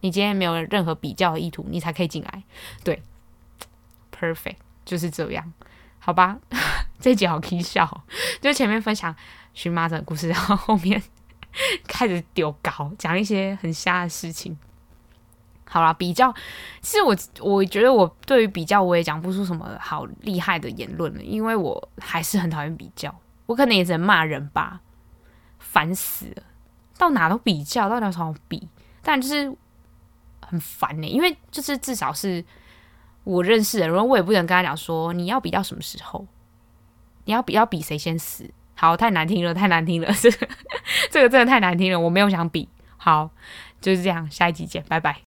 [0.00, 2.42] 你今天没有任何比较的意图，你才可以进来。
[2.84, 3.02] 对
[4.16, 5.52] ，perfect 就是这样，
[5.98, 6.38] 好吧？
[7.00, 8.04] 这集好搞笑，
[8.40, 9.12] 就前面分享
[9.52, 11.02] 荨麻疹的故事，然后后面
[11.88, 14.56] 开始丢稿，讲一些很瞎的事情。
[15.72, 16.30] 好啦，比较，
[16.82, 23.14] 其实我我觉得我对于比较我也讲不出什么好厉害的言论了，因为我还是很讨厌比较，
[23.46, 24.82] 我可能也只能骂人吧，
[25.58, 26.42] 烦死了。
[26.98, 28.68] 到哪都比较，到哪都好比，
[29.00, 29.56] 但就是
[30.46, 32.44] 很烦呢、因为就是至少是
[33.24, 36.26] 我认识的人，我也不能跟他讲说你要比到什么时候，
[37.24, 38.52] 你要比要比谁先死。
[38.74, 40.48] 好，太难听了，太难听了，这 个
[41.10, 42.68] 这个真的太难听了，我没有想比。
[42.98, 43.30] 好，
[43.80, 45.31] 就是这样，下一集见，拜拜。